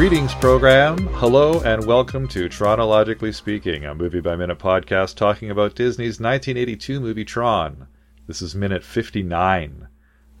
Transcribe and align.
Greetings, 0.00 0.34
program. 0.36 0.96
Hello, 1.16 1.60
and 1.60 1.84
welcome 1.84 2.26
to 2.28 2.48
Tronologically 2.48 3.34
Speaking, 3.34 3.84
a 3.84 3.94
movie 3.94 4.20
by 4.20 4.34
minute 4.34 4.58
podcast 4.58 5.14
talking 5.14 5.50
about 5.50 5.74
Disney's 5.74 6.18
1982 6.18 7.00
movie 7.00 7.26
Tron. 7.26 7.86
This 8.26 8.40
is 8.40 8.54
minute 8.54 8.82
59. 8.82 9.88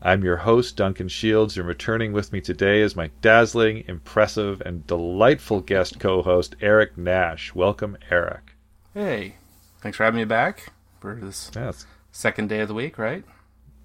I'm 0.00 0.24
your 0.24 0.38
host, 0.38 0.76
Duncan 0.76 1.08
Shields, 1.08 1.58
and 1.58 1.68
returning 1.68 2.14
with 2.14 2.32
me 2.32 2.40
today 2.40 2.80
is 2.80 2.96
my 2.96 3.10
dazzling, 3.20 3.84
impressive, 3.86 4.62
and 4.62 4.86
delightful 4.86 5.60
guest 5.60 6.00
co 6.00 6.22
host, 6.22 6.56
Eric 6.62 6.96
Nash. 6.96 7.54
Welcome, 7.54 7.98
Eric. 8.10 8.54
Hey, 8.94 9.34
thanks 9.82 9.98
for 9.98 10.04
having 10.04 10.20
me 10.20 10.24
back 10.24 10.72
for 11.00 11.16
this 11.16 11.50
Yes. 11.54 11.84
second 12.12 12.48
day 12.48 12.60
of 12.60 12.68
the 12.68 12.74
week, 12.74 12.96
right? 12.96 13.24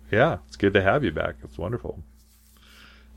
Yeah, 0.10 0.38
it's 0.48 0.56
good 0.56 0.74
to 0.74 0.82
have 0.82 1.04
you 1.04 1.12
back. 1.12 1.36
It's 1.44 1.58
wonderful. 1.58 2.02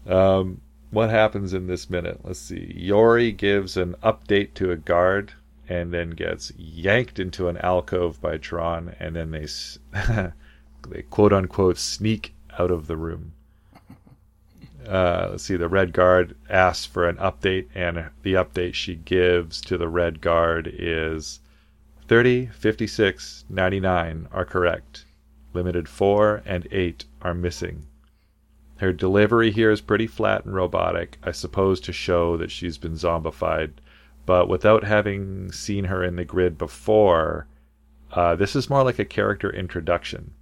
Um, 0.09 0.61
what 0.91 1.11
happens 1.11 1.53
in 1.53 1.67
this 1.67 1.91
minute? 1.91 2.21
Let's 2.25 2.41
see. 2.41 2.73
Yori 2.77 3.33
gives 3.33 3.77
an 3.77 3.95
update 4.03 4.55
to 4.55 4.71
a 4.71 4.77
guard 4.77 5.33
and 5.69 5.93
then 5.93 6.11
gets 6.11 6.53
yanked 6.57 7.19
into 7.19 7.49
an 7.49 7.59
alcove 7.59 8.21
by 8.23 8.39
Tron, 8.39 8.95
and 8.99 9.15
then 9.15 9.31
they, 9.31 9.47
they 10.89 11.03
quote 11.03 11.33
unquote 11.33 11.77
sneak 11.77 12.35
out 12.59 12.71
of 12.71 12.87
the 12.87 12.97
room. 12.97 13.33
Uh, 14.87 15.29
let's 15.33 15.45
see. 15.45 15.57
The 15.57 15.69
red 15.69 15.93
guard 15.93 16.35
asks 16.49 16.87
for 16.87 17.07
an 17.07 17.17
update, 17.17 17.67
and 17.75 18.09
the 18.23 18.35
update 18.35 18.73
she 18.73 18.95
gives 18.95 19.61
to 19.63 19.77
the 19.77 19.89
red 19.89 20.23
guard 20.23 20.71
is 20.73 21.41
30, 22.07 22.47
56, 22.47 23.45
99 23.51 24.29
are 24.33 24.47
correct. 24.47 25.05
Limited 25.53 25.89
4 25.91 26.43
and 26.47 26.67
8 26.71 27.05
are 27.21 27.35
missing. 27.35 27.88
Her 28.79 28.93
delivery 28.93 29.51
here 29.51 29.73
is 29.73 29.81
pretty 29.81 30.07
flat 30.07 30.45
and 30.45 30.55
robotic, 30.55 31.19
I 31.25 31.33
suppose 31.33 31.81
to 31.81 31.93
show 31.93 32.37
that 32.37 32.53
she's 32.53 32.79
been 32.79 32.93
zombified, 32.93 33.73
but 34.25 34.49
without 34.49 34.85
having 34.85 35.51
seen 35.51 35.85
her 35.85 36.05
in 36.05 36.15
the 36.15 36.25
grid 36.25 36.57
before, 36.57 37.49
uh, 38.13 38.37
this 38.37 38.55
is 38.55 38.71
more 38.71 38.85
like 38.85 39.01
a 39.01 39.05
character 39.05 39.51
introduction. 39.51 40.33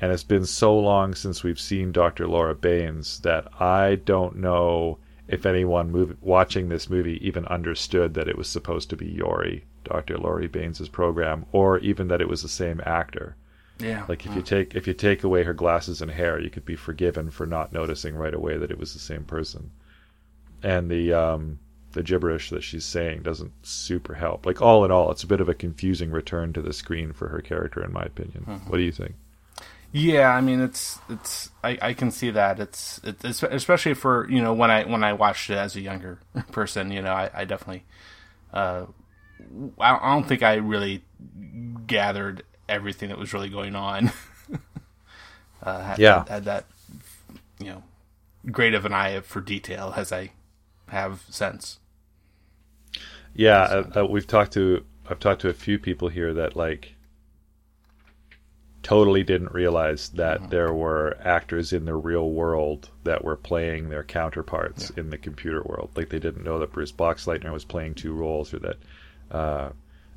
And 0.00 0.12
it's 0.12 0.22
been 0.22 0.44
so 0.44 0.78
long 0.78 1.14
since 1.14 1.42
we've 1.42 1.58
seen 1.58 1.92
Dr. 1.92 2.28
Lora 2.28 2.54
Baines 2.54 3.20
that 3.20 3.48
I 3.58 3.94
don't 3.94 4.36
know 4.36 4.98
if 5.28 5.46
anyone 5.46 5.90
mov- 5.90 6.16
watching 6.20 6.68
this 6.68 6.90
movie 6.90 7.26
even 7.26 7.46
understood 7.46 8.12
that 8.14 8.28
it 8.28 8.36
was 8.36 8.48
supposed 8.48 8.90
to 8.90 8.96
be 8.96 9.06
Yori, 9.06 9.64
Dr. 9.84 10.18
Laurie 10.18 10.46
Baines' 10.46 10.88
program, 10.90 11.46
or 11.52 11.78
even 11.78 12.08
that 12.08 12.20
it 12.20 12.28
was 12.28 12.42
the 12.42 12.48
same 12.48 12.82
actor. 12.84 13.34
Yeah. 13.78 14.04
Like 14.08 14.26
if 14.26 14.34
you 14.34 14.42
take 14.42 14.74
if 14.74 14.86
you 14.86 14.94
take 14.94 15.22
away 15.22 15.44
her 15.44 15.54
glasses 15.54 16.02
and 16.02 16.10
hair, 16.10 16.40
you 16.40 16.50
could 16.50 16.64
be 16.64 16.76
forgiven 16.76 17.30
for 17.30 17.46
not 17.46 17.72
noticing 17.72 18.16
right 18.16 18.34
away 18.34 18.56
that 18.56 18.70
it 18.70 18.78
was 18.78 18.92
the 18.92 18.98
same 18.98 19.24
person. 19.24 19.70
And 20.62 20.90
the 20.90 21.12
um, 21.12 21.60
the 21.92 22.02
gibberish 22.02 22.50
that 22.50 22.62
she's 22.62 22.84
saying 22.84 23.22
doesn't 23.22 23.52
super 23.62 24.14
help. 24.14 24.46
Like 24.46 24.60
all 24.60 24.84
in 24.84 24.90
all, 24.90 25.10
it's 25.10 25.22
a 25.22 25.28
bit 25.28 25.40
of 25.40 25.48
a 25.48 25.54
confusing 25.54 26.10
return 26.10 26.52
to 26.54 26.62
the 26.62 26.72
screen 26.72 27.12
for 27.12 27.28
her 27.28 27.40
character, 27.40 27.84
in 27.84 27.92
my 27.92 28.02
opinion. 28.02 28.44
What 28.66 28.78
do 28.78 28.82
you 28.82 28.92
think? 28.92 29.14
Yeah, 29.92 30.28
I 30.28 30.40
mean 30.42 30.60
it's 30.60 30.98
it's 31.08 31.50
I, 31.64 31.78
I 31.80 31.92
can 31.94 32.10
see 32.10 32.30
that 32.30 32.60
it's 32.60 33.00
it's 33.04 33.42
especially 33.42 33.94
for 33.94 34.28
you 34.28 34.42
know 34.42 34.52
when 34.52 34.70
I 34.70 34.84
when 34.84 35.02
I 35.02 35.14
watched 35.14 35.48
it 35.50 35.56
as 35.56 35.76
a 35.76 35.80
younger 35.80 36.18
person 36.52 36.90
you 36.90 37.00
know 37.00 37.12
I, 37.12 37.30
I 37.32 37.44
definitely 37.46 37.84
uh 38.52 38.84
I 39.78 39.94
I 39.96 40.12
don't 40.12 40.28
think 40.28 40.42
I 40.42 40.56
really 40.56 41.04
gathered 41.86 42.42
everything 42.68 43.08
that 43.08 43.18
was 43.18 43.32
really 43.32 43.48
going 43.48 43.74
on. 43.74 44.12
uh, 45.62 45.82
had, 45.82 45.98
Yeah. 45.98 46.24
had 46.28 46.44
that 46.44 46.66
you 47.58 47.66
know 47.66 47.82
great 48.50 48.74
of 48.74 48.84
an 48.84 48.92
eye 48.92 49.20
for 49.20 49.40
detail 49.40 49.92
as 49.96 50.12
I 50.12 50.32
have 50.88 51.24
since. 51.28 51.78
Yeah, 53.34 53.60
uh, 53.62 54.00
uh, 54.00 54.06
we've 54.06 54.26
talked 54.26 54.52
to 54.54 54.84
I've 55.08 55.20
talked 55.20 55.42
to 55.42 55.48
a 55.48 55.54
few 55.54 55.78
people 55.78 56.08
here 56.08 56.34
that 56.34 56.56
like 56.56 56.94
totally 58.82 59.22
didn't 59.22 59.52
realize 59.52 60.08
that 60.10 60.50
there 60.50 60.72
were 60.72 61.16
actors 61.22 61.72
in 61.72 61.84
the 61.84 61.94
real 61.94 62.30
world 62.30 62.88
that 63.04 63.22
were 63.24 63.36
playing 63.36 63.88
their 63.88 64.04
counterparts 64.04 64.90
in 64.90 65.10
the 65.10 65.18
computer 65.18 65.62
world. 65.62 65.90
Like 65.94 66.08
they 66.08 66.18
didn't 66.18 66.44
know 66.44 66.58
that 66.58 66.72
Bruce 66.72 66.92
Boxleitner 66.92 67.52
was 67.52 67.64
playing 67.64 67.94
two 67.94 68.14
roles, 68.14 68.54
or 68.54 68.60
that 68.60 68.76
uh, 69.30 69.70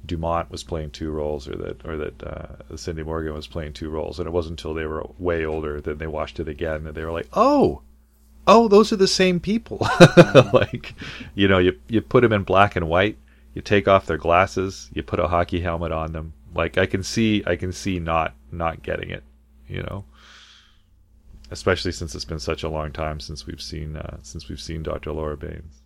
Dumont 0.06 0.50
was 0.50 0.64
playing 0.64 0.92
two 0.92 1.12
roles, 1.12 1.48
or 1.48 1.56
that 1.56 1.86
or 1.86 1.98
that 1.98 2.24
uh, 2.24 2.78
Cindy 2.78 3.04
Morgan 3.04 3.34
was 3.34 3.48
playing 3.48 3.74
two 3.74 3.90
roles. 3.90 4.20
And 4.20 4.28
it 4.28 4.32
wasn't 4.32 4.60
until 4.60 4.74
they 4.74 4.86
were 4.86 5.06
way 5.20 5.46
older 5.46 5.80
that 5.82 6.00
they 6.00 6.08
watched 6.08 6.40
it 6.40 6.48
again 6.48 6.84
that 6.84 6.96
they 6.96 7.06
were 7.06 7.12
like, 7.12 7.28
"Oh, 7.34 7.82
oh, 8.48 8.68
those 8.68 8.92
are 8.92 8.98
the 8.98 9.08
same 9.08 9.40
people." 9.40 9.88
like, 10.54 10.96
you 11.36 11.48
know, 11.48 11.60
you 11.60 11.78
you 11.88 12.02
put 12.02 12.22
them 12.22 12.34
in 12.34 12.44
black 12.44 12.76
and 12.76 12.90
white, 12.90 13.18
you 13.54 13.62
take 13.62 13.88
off 13.88 14.06
their 14.06 14.18
glasses, 14.18 14.90
you 14.94 15.04
put 15.04 15.20
a 15.20 15.28
hockey 15.28 15.62
helmet 15.62 15.92
on 15.92 16.14
them. 16.14 16.34
Like 16.54 16.78
I 16.78 16.86
can 16.86 17.04
see, 17.04 17.44
I 17.46 17.56
can 17.56 17.72
see 17.72 18.00
not 18.00 18.34
not 18.52 18.84
getting 18.84 19.10
it, 19.10 19.24
you 19.68 19.84
know. 19.84 20.06
Especially 21.52 21.92
since 21.92 22.16
it's 22.16 22.26
been 22.26 22.40
such 22.40 22.64
a 22.64 22.70
long 22.70 22.92
time 22.92 23.20
since 23.20 23.46
we've 23.46 23.62
seen 23.62 23.98
uh, 23.98 24.18
since 24.24 24.50
we've 24.50 24.62
seen 24.62 24.84
Dr. 24.84 25.12
Lora 25.12 25.38
Baines. 25.38 25.81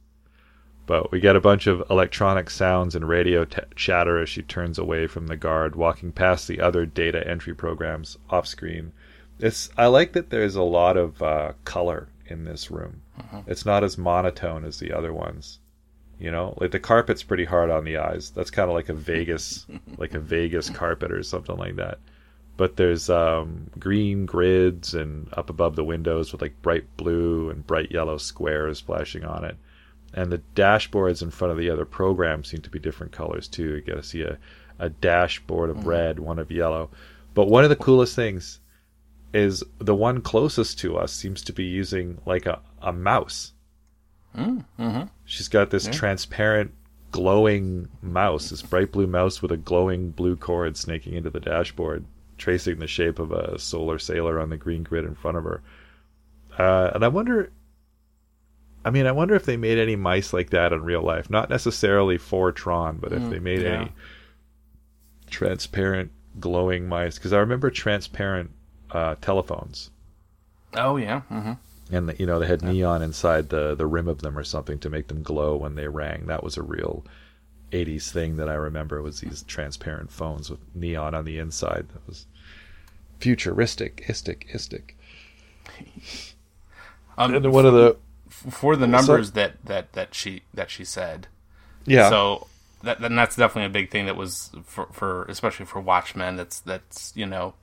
But 0.88 1.12
we 1.12 1.20
get 1.20 1.36
a 1.36 1.42
bunch 1.42 1.66
of 1.66 1.84
electronic 1.90 2.50
sounds 2.50 2.96
and 2.96 3.08
radio 3.08 3.46
t- 3.46 3.62
chatter 3.76 4.20
as 4.20 4.30
she 4.30 4.44
turns 4.44 4.78
away 4.78 5.08
from 5.08 5.28
the 5.28 5.36
guard, 5.36 5.76
walking 5.76 6.12
past 6.12 6.48
the 6.48 6.60
other 6.60 6.86
data 6.86 7.28
entry 7.28 7.56
programs 7.56 8.18
off 8.30 8.46
screen. 8.46 8.92
It's 9.40 9.70
I 9.78 9.88
like 9.88 10.14
that 10.14 10.30
there's 10.30 10.56
a 10.56 10.62
lot 10.62 10.96
of 10.96 11.22
uh, 11.22 11.54
color 11.64 12.10
in 12.28 12.44
this 12.46 12.70
room. 12.72 13.02
It's 13.48 13.66
not 13.66 13.84
as 13.84 13.98
monotone 13.98 14.64
as 14.64 14.80
the 14.80 14.94
other 14.94 15.14
ones. 15.14 15.60
You 16.20 16.32
know, 16.32 16.58
like 16.62 16.72
the 16.72 16.80
carpet's 16.80 17.24
pretty 17.24 17.46
hard 17.46 17.70
on 17.70 17.84
the 17.84 17.98
eyes. 17.98 18.30
That's 18.30 18.52
kind 18.52 18.70
of 18.70 18.76
like 18.76 18.90
a 18.90 18.94
Vegas, 18.94 19.66
like 19.98 20.14
a 20.14 20.20
Vegas 20.20 20.70
carpet 20.70 21.12
or 21.12 21.24
something 21.24 21.58
like 21.58 21.76
that. 21.76 22.00
But 22.58 22.78
there's 22.78 23.10
um, 23.10 23.70
green 23.78 24.26
grids 24.26 24.94
and 24.94 25.28
up 25.34 25.50
above 25.50 25.76
the 25.76 25.84
windows 25.84 26.32
with 26.32 26.42
like 26.42 26.62
bright 26.62 26.86
blue 26.96 27.50
and 27.50 27.68
bright 27.68 27.92
yellow 27.92 28.18
squares 28.18 28.80
flashing 28.80 29.26
on 29.26 29.44
it. 29.44 29.58
And 30.16 30.32
the 30.32 30.42
dashboards 30.56 31.22
in 31.22 31.30
front 31.30 31.52
of 31.52 31.58
the 31.58 31.70
other 31.70 31.86
programs 31.86 32.50
seem 32.50 32.62
to 32.62 32.70
be 32.70 32.80
different 32.80 33.12
colors 33.12 33.48
too. 33.50 33.76
You 33.76 33.82
get 33.82 33.96
to 33.96 34.04
see 34.04 34.22
a, 34.22 34.40
a 34.80 34.90
dashboard 34.90 35.70
of 35.70 35.86
red, 35.86 36.20
one 36.20 36.40
of 36.40 36.50
yellow. 36.50 36.90
But 37.34 37.50
one 37.50 37.66
of 37.66 37.70
the 37.70 37.76
coolest 37.76 38.16
things 38.16 38.62
is 39.34 39.62
the 39.80 39.94
one 39.94 40.22
closest 40.22 40.80
to 40.80 40.98
us 40.98 41.12
seems 41.12 41.42
to 41.44 41.54
be 41.54 41.66
using 41.66 42.18
like 42.26 42.46
a, 42.46 42.62
a 42.82 42.94
mouse. 42.94 43.52
Mm-hmm. 44.38 45.04
She's 45.26 45.50
got 45.50 45.70
this 45.70 45.88
transparent, 45.88 46.72
glowing 47.12 47.90
mouse, 48.02 48.50
this 48.50 48.62
bright 48.62 48.94
blue 48.94 49.08
mouse 49.08 49.42
with 49.42 49.52
a 49.52 49.58
glowing 49.58 50.12
blue 50.12 50.38
cord 50.38 50.78
snaking 50.78 51.14
into 51.14 51.30
the 51.30 51.42
dashboard, 51.42 52.06
tracing 52.38 52.80
the 52.80 52.88
shape 52.88 53.20
of 53.20 53.34
a 53.34 53.60
solar 53.60 54.00
sailor 54.00 54.40
on 54.40 54.50
the 54.50 54.58
green 54.58 54.84
grid 54.84 55.04
in 55.04 55.16
front 55.16 55.36
of 55.36 55.44
her. 55.44 55.62
Uh, 56.58 56.92
and 56.96 57.04
I 57.04 57.10
wonder, 57.10 57.52
I 58.86 58.92
mean, 58.92 59.08
I 59.08 59.12
wonder 59.12 59.36
if 59.36 59.46
they 59.46 59.58
made 59.58 59.80
any 59.80 59.98
mice 59.98 60.32
like 60.34 60.52
that 60.52 60.72
in 60.74 60.84
real 60.84 61.02
life. 61.04 61.30
Not 61.30 61.50
necessarily 61.50 62.18
for 62.18 62.54
Tron, 62.54 62.98
but 63.00 63.14
if 63.14 63.30
they 63.30 63.40
made 63.40 63.64
yeah. 63.64 63.70
any 63.70 63.92
transparent, 65.30 66.12
glowing 66.40 66.88
mice. 66.88 67.16
Because 67.18 67.34
I 67.34 67.40
remember 67.40 67.70
transparent 67.72 68.52
uh, 68.92 69.16
telephones 69.22 69.92
Oh 70.76 70.98
yeah. 70.98 71.22
hmm 71.22 71.54
and 71.92 72.10
the, 72.10 72.16
you 72.18 72.26
know 72.26 72.40
they 72.40 72.48
had 72.48 72.64
neon 72.64 73.04
inside 73.04 73.50
the 73.50 73.76
the 73.76 73.86
rim 73.86 74.08
of 74.08 74.22
them 74.22 74.38
or 74.38 74.44
something 74.44 74.80
to 74.80 74.90
make 74.90 75.08
them 75.08 75.22
glow 75.24 75.56
when 75.56 75.76
they 75.76 75.88
rang. 75.88 76.26
That 76.28 76.44
was 76.44 76.58
a 76.58 76.64
real 76.64 77.06
80s 77.72 78.12
thing 78.12 78.38
that 78.38 78.50
I 78.50 78.56
remember 78.56 79.02
was 79.02 79.20
these 79.22 79.44
transparent 79.44 80.12
phones 80.12 80.50
with 80.50 80.60
neon 80.76 81.14
on 81.14 81.26
the 81.26 81.38
inside. 81.38 81.90
That 81.94 82.08
was 82.08 82.26
futuristic, 83.20 84.06
istic, 84.08 84.50
istic. 84.54 84.94
Um, 87.18 87.34
And 87.34 87.54
one 87.54 87.66
of 87.66 87.74
the 87.74 87.96
for 88.50 88.76
the 88.76 88.88
numbers 88.88 89.32
that, 89.32 89.64
that, 89.66 89.94
that 89.94 90.14
she 90.14 90.44
that 90.54 90.70
she 90.70 90.84
said. 90.86 91.28
yeah, 91.86 92.10
So 92.10 92.48
that 92.84 93.04
and 93.04 93.18
that's 93.18 93.36
definitely 93.36 93.66
a 93.66 93.82
big 93.82 93.92
thing 93.92 94.06
that 94.06 94.16
was 94.16 94.52
for, 94.64 94.88
for 94.92 95.26
especially 95.26 95.66
for 95.66 95.82
Watchmen. 95.82 96.36
That's 96.36 96.60
that's 96.62 97.12
you 97.16 97.26
know, 97.26 97.56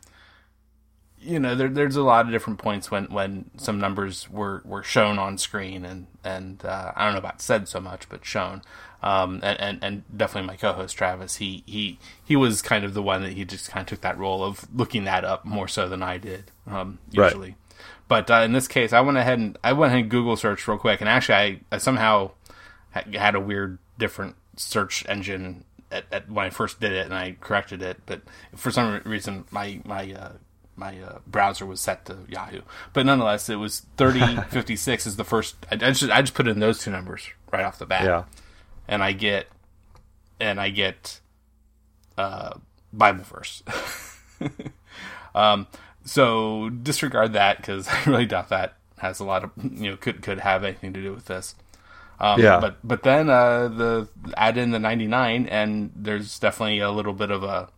you 1.19 1.39
know 1.39 1.55
there, 1.55 1.69
there's 1.69 1.97
a 1.97 2.03
lot 2.03 2.27
of 2.27 2.33
different 2.33 2.59
points 2.59 2.91
when, 2.91 3.07
when 3.07 3.51
some 3.57 3.79
numbers 3.79 4.29
were, 4.29 4.63
were 4.65 4.83
shown 4.83 5.19
on 5.19 5.39
screen 5.39 5.85
and 5.85 6.07
and 6.23 6.65
uh, 6.65 6.93
I 6.95 7.05
don't 7.05 7.15
know 7.15 7.19
about 7.19 7.41
said 7.41 7.69
so 7.69 7.81
much, 7.81 8.09
but 8.09 8.25
shown. 8.25 8.63
Um, 9.03 9.41
and, 9.43 9.61
and, 9.61 9.79
and 9.83 10.17
definitely 10.17 10.47
my 10.47 10.55
co-host 10.57 10.97
Travis, 10.97 11.37
he, 11.37 11.65
he 11.67 11.99
he 12.25 12.37
was 12.37 12.63
kind 12.63 12.85
of 12.85 12.95
the 12.95 13.03
one 13.03 13.23
that 13.23 13.33
he 13.33 13.45
just 13.45 13.69
kind 13.69 13.83
of 13.83 13.89
took 13.89 14.01
that 14.03 14.17
role 14.17 14.45
of 14.45 14.65
looking 14.73 15.05
that 15.05 15.25
up 15.25 15.45
more 15.45 15.67
so 15.67 15.89
than 15.89 16.05
I 16.05 16.19
did 16.19 16.53
um, 16.69 16.99
Right. 17.49 17.55
But 18.09 18.31
uh, 18.31 18.43
in 18.45 18.53
this 18.53 18.69
case, 18.69 18.93
I 18.93 19.01
went 19.01 19.19
ahead 19.19 19.39
and 19.39 19.59
I 19.65 19.73
went 19.73 19.93
ahead 19.93 20.03
and 20.03 20.11
Google 20.11 20.37
searched 20.37 20.69
real 20.69 20.79
quick, 20.79 21.01
and 21.01 21.09
actually 21.09 21.35
I, 21.35 21.61
I 21.71 21.79
somehow 21.79 22.33
had 22.91 23.35
a 23.35 23.41
weird 23.41 23.79
different 23.99 24.37
search 24.57 25.05
engine 25.09 25.65
at, 25.91 26.05
at 26.13 26.31
when 26.31 26.47
I 26.47 26.51
first 26.51 26.81
did 26.81 26.93
it, 26.93 27.05
and 27.05 27.15
I 27.15 27.37
corrected 27.41 27.83
it. 27.83 28.01
But 28.07 28.23
for 28.57 28.71
some 28.71 29.01
reason, 29.05 29.45
my 29.51 29.81
my 29.85 30.13
uh, 30.13 30.33
my 30.77 31.01
uh, 31.01 31.19
browser 31.27 31.67
was 31.67 31.81
set 31.81 32.07
to 32.07 32.19
Yahoo. 32.29 32.63
But 32.93 33.07
nonetheless, 33.07 33.49
it 33.49 33.57
was 33.57 33.87
thirty 33.97 34.37
fifty 34.49 34.77
six 34.77 35.07
is 35.07 35.17
the 35.17 35.25
first. 35.25 35.57
I, 35.71 35.75
I, 35.75 35.93
just 35.93 36.11
I 36.11 36.23
just 36.23 36.35
put 36.35 36.49
in 36.49 36.61
those 36.61 36.79
two 36.79 36.91
numbers 36.91 37.29
right 37.53 37.65
off 37.65 37.79
the 37.79 37.87
bat. 37.87 38.05
Yeah. 38.05 38.25
And 38.89 39.03
I 39.03 39.13
get, 39.13 39.47
and 40.41 40.61
I 40.61 40.71
get, 40.71 41.21
uh, 42.19 42.59
Bible 42.93 43.23
verse. 43.23 43.63
um, 45.35 45.69
so 46.05 46.71
disregard 46.71 47.33
that 47.35 47.59
because 47.59 47.89
I 47.91 48.03
really 48.05 48.27
doubt 48.27 48.49
that 48.49 48.77
has 48.99 49.21
a 49.21 49.25
lot 49.25 49.45
of 49.45 49.51
you 49.63 49.91
know 49.91 49.97
could 49.97 50.23
could 50.23 50.41
have 50.41 50.65
anything 50.65 50.93
to 50.93 51.03
do 51.03 51.13
with 51.13 51.27
this. 51.27 51.55
Um, 52.21 52.41
Yeah. 52.41 52.61
But 52.61 52.77
but 52.85 53.03
then 53.03 53.29
uh, 53.29 53.69
the 53.69 54.09
add 54.37 54.57
in 54.57 54.71
the 54.71 54.79
ninety 54.79 55.07
nine, 55.07 55.47
and 55.47 55.93
there's 55.95 56.39
definitely 56.39 56.79
a 56.79 56.91
little 56.91 57.13
bit 57.13 57.31
of 57.31 57.43
a, 57.43 57.69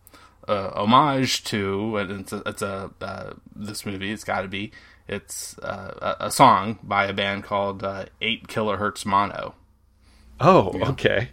a 0.47 0.81
homage 0.81 1.43
to 1.45 1.97
and 1.97 2.11
it's 2.21 2.33
a, 2.33 2.43
it's 2.45 2.61
a 2.61 2.91
uh, 3.01 3.33
this 3.55 3.85
movie. 3.85 4.11
It's 4.11 4.23
got 4.23 4.41
to 4.41 4.47
be. 4.47 4.71
It's 5.07 5.57
uh, 5.59 6.15
a, 6.19 6.25
a 6.27 6.31
song 6.31 6.79
by 6.81 7.05
a 7.05 7.13
band 7.13 7.43
called 7.43 7.83
uh, 7.83 8.05
Eight 8.21 8.47
Kilohertz 8.47 9.05
Mono. 9.05 9.53
Oh, 10.39 10.73
okay. 10.89 11.29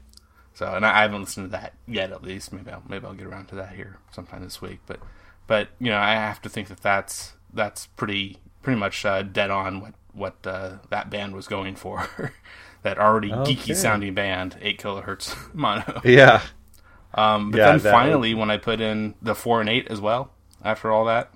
So, 0.54 0.66
and 0.66 0.84
I, 0.84 0.98
I 0.98 1.02
haven't 1.02 1.22
listened 1.22 1.46
to 1.46 1.52
that 1.52 1.74
yet. 1.86 2.12
At 2.12 2.22
least, 2.22 2.52
maybe 2.52 2.70
I'll 2.70 2.82
maybe 2.86 3.06
I'll 3.06 3.14
get 3.14 3.26
around 3.26 3.46
to 3.48 3.54
that 3.56 3.74
here 3.74 3.96
sometime 4.12 4.44
this 4.44 4.60
week. 4.60 4.80
But, 4.86 5.00
but 5.46 5.68
you 5.78 5.90
know, 5.90 5.98
I 5.98 6.12
have 6.14 6.40
to 6.42 6.48
think 6.48 6.68
that 6.68 6.80
that's 6.80 7.32
that's 7.52 7.86
pretty 7.88 8.38
pretty 8.62 8.78
much 8.78 9.04
uh, 9.04 9.22
dead 9.22 9.50
on 9.50 9.80
what 9.80 9.94
what 10.12 10.36
uh, 10.46 10.78
that 10.90 11.10
band 11.10 11.34
was 11.34 11.46
going 11.48 11.74
for. 11.76 12.08
that 12.82 12.98
already 12.98 13.32
Okay. 13.32 13.54
geeky 13.54 13.74
sounding 13.76 14.14
band, 14.14 14.56
eight 14.60 14.80
kilohertz 14.80 15.36
mono. 15.54 16.00
Yeah. 16.04 16.42
Um, 17.14 17.50
but 17.50 17.58
Yeah, 17.58 17.76
then 17.76 17.92
finally, 17.92 18.34
when 18.34 18.50
I 18.50 18.56
put 18.56 18.80
in 18.80 19.14
the 19.22 19.34
four 19.34 19.60
and 19.60 19.68
eight 19.68 19.86
as 19.88 20.00
well, 20.00 20.30
after 20.64 20.90
all 20.90 21.04
that, 21.06 21.30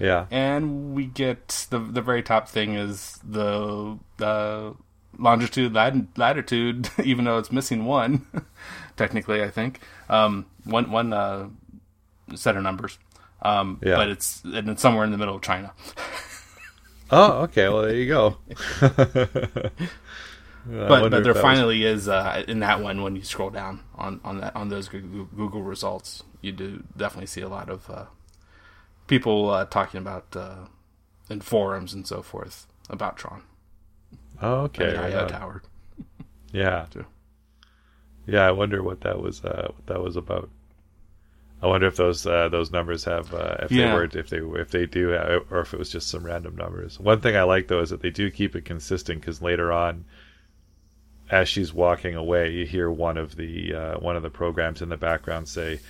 Yeah. 0.00 0.26
and 0.30 0.94
we 0.94 1.06
get 1.06 1.66
the 1.70 1.78
the 1.78 2.02
very 2.02 2.22
top 2.22 2.48
thing 2.48 2.74
is 2.74 3.18
the 3.22 3.98
the 4.16 4.74
longitude 5.16 5.72
lat- 5.72 5.94
latitude 6.18 6.90
even 7.04 7.24
though 7.24 7.38
it's 7.38 7.52
missing 7.52 7.84
one 7.84 8.26
technically 8.96 9.44
i 9.44 9.48
think 9.48 9.78
um 10.08 10.44
one 10.64 10.90
one 10.90 11.12
uh 11.12 11.46
set 12.34 12.56
of 12.56 12.64
numbers 12.64 12.98
um 13.44 13.78
Yeah. 13.82 13.96
but 13.96 14.08
it's 14.08 14.42
and 14.44 14.68
it's 14.70 14.82
somewhere 14.82 15.04
in 15.04 15.10
the 15.12 15.18
middle 15.18 15.36
of 15.36 15.42
china 15.42 15.72
Oh, 17.10 17.42
okay. 17.42 17.68
Well, 17.68 17.82
there 17.82 17.94
you 17.94 18.08
go. 18.08 18.38
But 20.66 20.88
but 20.88 21.08
there 21.10 21.20
that 21.20 21.34
was- 21.34 21.40
finally 21.42 21.84
is 21.84 22.08
uh 22.08 22.42
in 22.48 22.60
that 22.60 22.80
one 22.80 23.02
when 23.02 23.14
you 23.16 23.22
scroll 23.22 23.50
down 23.50 23.80
on 23.96 24.20
on 24.24 24.40
that 24.40 24.56
on 24.56 24.70
those 24.70 24.88
Google, 24.88 25.62
results 25.62 26.22
you 26.40 26.52
do 26.52 26.82
definitely 26.96 27.26
see 27.26 27.42
a 27.42 27.48
lot 27.48 27.68
of 27.68 27.90
uh 27.90 28.06
people 29.06 29.50
uh 29.50 29.66
talking 29.66 29.98
about 30.00 30.34
uh 30.34 30.64
in 31.28 31.42
forums 31.42 31.92
and 31.92 32.06
so 32.06 32.22
forth 32.22 32.66
about 32.88 33.18
tron 33.18 33.42
Oh, 34.40 34.60
and 34.60 34.64
okay. 34.64 34.90
the 34.92 34.98
IO 35.02 35.22
on. 35.24 35.28
tower 35.28 35.62
Yeah. 36.52 36.86
Yeah, 38.26 38.46
I 38.48 38.52
wonder 38.52 38.82
what 38.82 39.02
that 39.02 39.20
was. 39.20 39.44
Uh, 39.44 39.68
what 39.76 39.86
that 39.86 40.00
was 40.02 40.16
about. 40.16 40.48
I 41.62 41.66
wonder 41.66 41.86
if 41.86 41.96
those 41.96 42.26
uh, 42.26 42.48
those 42.50 42.70
numbers 42.70 43.04
have 43.04 43.32
uh, 43.32 43.56
if 43.62 43.72
Yeah. 43.72 43.88
they 43.88 43.94
were 43.94 44.04
if 44.04 44.28
they 44.30 44.38
if 44.60 44.70
they 44.70 44.86
do 44.86 45.08
have, 45.08 45.44
or 45.50 45.60
if 45.60 45.72
it 45.72 45.78
was 45.78 45.90
just 45.90 46.08
some 46.08 46.24
random 46.24 46.56
numbers. 46.56 47.00
One 47.00 47.20
thing 47.20 47.36
I 47.36 47.42
like 47.44 47.68
though 47.68 47.80
is 47.80 47.90
that 47.90 48.02
they 48.02 48.10
do 48.10 48.30
keep 48.30 48.54
it 48.54 48.64
consistent 48.64 49.20
because 49.20 49.40
later 49.40 49.72
on, 49.72 50.04
as 51.30 51.48
she's 51.48 51.72
walking 51.72 52.14
away, 52.14 52.50
you 52.50 52.66
hear 52.66 52.90
one 52.90 53.16
of 53.16 53.36
the 53.36 53.74
uh, 53.74 53.94
one 53.98 54.16
of 54.16 54.22
the 54.22 54.30
programs 54.30 54.82
in 54.82 54.90
the 54.90 54.96
background 54.96 55.48
say 55.48 55.80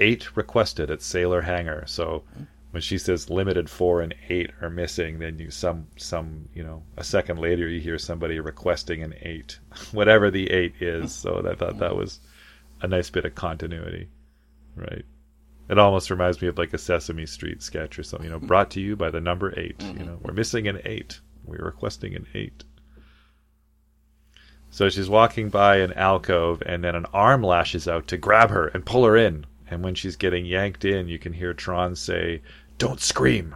eight 0.00 0.36
requested 0.36 0.90
at 0.90 1.02
Sailor 1.02 1.42
Hangar. 1.42 1.84
So 1.86 2.24
when 2.72 2.80
she 2.82 2.98
says 2.98 3.30
limited 3.30 3.68
four 3.70 4.00
and 4.00 4.14
eight 4.28 4.50
are 4.60 4.70
missing, 4.70 5.20
then 5.20 5.38
you 5.38 5.50
some 5.52 5.86
some 5.96 6.48
you 6.54 6.64
know 6.64 6.82
a 6.96 7.04
second 7.04 7.38
later 7.38 7.68
you 7.68 7.80
hear 7.80 7.98
somebody 7.98 8.40
requesting 8.40 9.02
an 9.04 9.14
eight, 9.22 9.58
whatever 9.92 10.30
the 10.32 10.50
eight 10.50 10.74
is. 10.80 11.14
So 11.14 11.46
I 11.48 11.54
thought 11.54 11.78
that 11.78 11.94
was 11.94 12.18
a 12.80 12.88
nice 12.88 13.10
bit 13.10 13.24
of 13.24 13.36
continuity, 13.36 14.08
right? 14.76 15.04
It 15.68 15.78
almost 15.78 16.10
reminds 16.10 16.42
me 16.42 16.48
of 16.48 16.58
like 16.58 16.74
a 16.74 16.78
Sesame 16.78 17.26
Street 17.26 17.62
sketch 17.62 17.98
or 17.98 18.02
something. 18.02 18.26
You 18.26 18.32
know, 18.32 18.40
brought 18.40 18.70
to 18.72 18.80
you 18.80 18.96
by 18.96 19.10
the 19.10 19.20
number 19.20 19.58
8 19.58 19.58
You 19.58 19.88
mm-hmm. 19.88 20.04
know, 20.04 20.18
we're 20.22 20.34
missing 20.34 20.68
an 20.68 20.80
eight. 20.84 21.20
We're 21.44 21.64
requesting 21.64 22.14
an 22.14 22.26
eight. 22.34 22.64
So 24.70 24.88
she's 24.88 25.08
walking 25.08 25.50
by 25.50 25.76
an 25.76 25.92
alcove, 25.92 26.62
and 26.64 26.82
then 26.82 26.94
an 26.94 27.06
arm 27.12 27.42
lashes 27.42 27.86
out 27.86 28.08
to 28.08 28.16
grab 28.16 28.50
her 28.50 28.68
and 28.68 28.86
pull 28.86 29.04
her 29.04 29.16
in. 29.16 29.44
And 29.70 29.84
when 29.84 29.94
she's 29.94 30.16
getting 30.16 30.46
yanked 30.46 30.84
in, 30.84 31.08
you 31.08 31.18
can 31.18 31.34
hear 31.34 31.52
Tron 31.52 31.94
say, 31.94 32.40
"Don't 32.78 33.00
scream," 33.00 33.54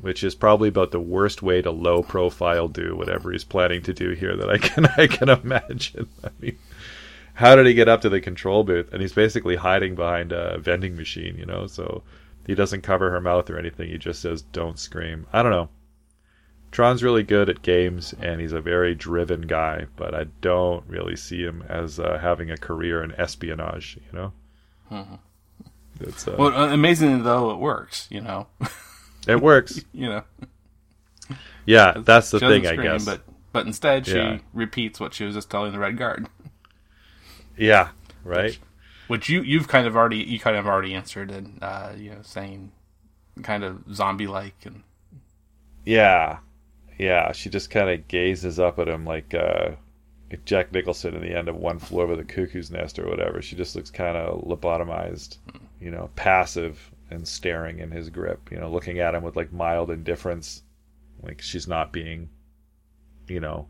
which 0.00 0.24
is 0.24 0.34
probably 0.34 0.68
about 0.68 0.90
the 0.90 1.00
worst 1.00 1.40
way 1.40 1.62
to 1.62 1.70
low 1.70 2.02
profile 2.02 2.66
do 2.66 2.96
whatever 2.96 3.30
he's 3.30 3.44
planning 3.44 3.82
to 3.82 3.92
do 3.92 4.10
here 4.10 4.36
that 4.36 4.50
I 4.50 4.58
can 4.58 4.86
I 4.96 5.06
can 5.06 5.28
imagine. 5.28 6.08
I 6.24 6.30
mean, 6.40 6.58
how 7.40 7.56
did 7.56 7.66
he 7.66 7.72
get 7.74 7.88
up 7.88 8.02
to 8.02 8.08
the 8.10 8.20
control 8.20 8.64
booth? 8.64 8.92
And 8.92 9.00
he's 9.00 9.14
basically 9.14 9.56
hiding 9.56 9.94
behind 9.94 10.30
a 10.30 10.58
vending 10.58 10.94
machine, 10.94 11.36
you 11.38 11.46
know. 11.46 11.66
So 11.66 12.02
he 12.46 12.54
doesn't 12.54 12.82
cover 12.82 13.10
her 13.10 13.20
mouth 13.20 13.48
or 13.48 13.58
anything. 13.58 13.88
He 13.88 13.96
just 13.98 14.20
says, 14.20 14.42
"Don't 14.42 14.78
scream." 14.78 15.26
I 15.32 15.42
don't 15.42 15.50
know. 15.52 15.70
Tron's 16.70 17.02
really 17.02 17.22
good 17.24 17.48
at 17.48 17.62
games, 17.62 18.14
and 18.20 18.40
he's 18.40 18.52
a 18.52 18.60
very 18.60 18.94
driven 18.94 19.42
guy, 19.42 19.86
but 19.96 20.14
I 20.14 20.24
don't 20.40 20.84
really 20.86 21.16
see 21.16 21.42
him 21.42 21.64
as 21.68 21.98
uh, 21.98 22.18
having 22.20 22.50
a 22.50 22.56
career 22.56 23.02
in 23.02 23.10
espionage. 23.12 23.98
You 24.12 24.18
know, 24.92 25.18
it's 26.00 26.28
uh, 26.28 26.36
Well, 26.38 26.54
uh, 26.54 26.72
amazingly 26.72 27.22
though, 27.22 27.50
it 27.50 27.58
works. 27.58 28.06
You 28.10 28.20
know, 28.20 28.46
it 29.26 29.40
works. 29.40 29.82
you 29.92 30.08
know. 30.08 30.22
Yeah, 31.66 31.94
that's 32.04 32.30
the 32.30 32.38
thing, 32.40 32.66
I 32.66 32.76
guess. 32.76 33.04
But 33.04 33.22
but 33.52 33.66
instead, 33.66 34.06
she 34.06 34.16
Yeah. 34.16 34.38
repeats 34.52 35.00
what 35.00 35.14
she 35.14 35.24
was 35.24 35.34
just 35.34 35.50
telling 35.50 35.72
the 35.72 35.78
Red 35.78 35.96
Guard, 35.98 36.28
Yeah, 37.60 37.90
right. 38.24 38.58
which 39.08 39.28
you 39.28 39.42
you've 39.42 39.68
kind 39.68 39.86
of 39.86 39.94
already 39.94 40.16
you 40.16 40.40
kind 40.40 40.56
of 40.56 40.66
already 40.66 40.94
answered, 40.94 41.30
and 41.30 41.58
uh, 41.62 41.92
you 41.96 42.10
know, 42.10 42.22
saying 42.22 42.72
kind 43.42 43.64
of 43.64 43.82
zombie 43.92 44.26
like 44.26 44.54
and 44.64 44.82
Yeah, 45.84 46.38
yeah. 46.98 47.32
She 47.32 47.50
just 47.50 47.70
kind 47.70 47.90
of 47.90 48.08
gazes 48.08 48.58
up 48.58 48.78
at 48.78 48.88
him 48.88 49.04
like 49.04 49.34
uh, 49.34 49.72
Jack 50.46 50.72
Nicholson 50.72 51.14
in 51.14 51.22
the 51.22 51.36
end 51.36 51.48
of 51.48 51.56
One 51.56 51.78
Flew 51.78 52.00
Over 52.00 52.16
the 52.16 52.24
Cuckoo's 52.24 52.70
Nest 52.70 52.98
or 52.98 53.06
whatever. 53.06 53.42
She 53.42 53.56
just 53.56 53.76
looks 53.76 53.90
kind 53.90 54.16
of 54.16 54.42
lobotomized, 54.42 55.36
you 55.80 55.90
know, 55.90 56.08
passive 56.16 56.90
and 57.10 57.28
staring 57.28 57.80
in 57.80 57.90
his 57.90 58.08
grip. 58.08 58.50
You 58.50 58.58
know, 58.58 58.70
looking 58.70 59.00
at 59.00 59.14
him 59.14 59.22
with 59.22 59.36
like 59.36 59.52
mild 59.52 59.90
indifference, 59.90 60.62
like 61.22 61.42
she's 61.42 61.68
not 61.68 61.92
being, 61.92 62.30
you 63.28 63.40
know, 63.40 63.68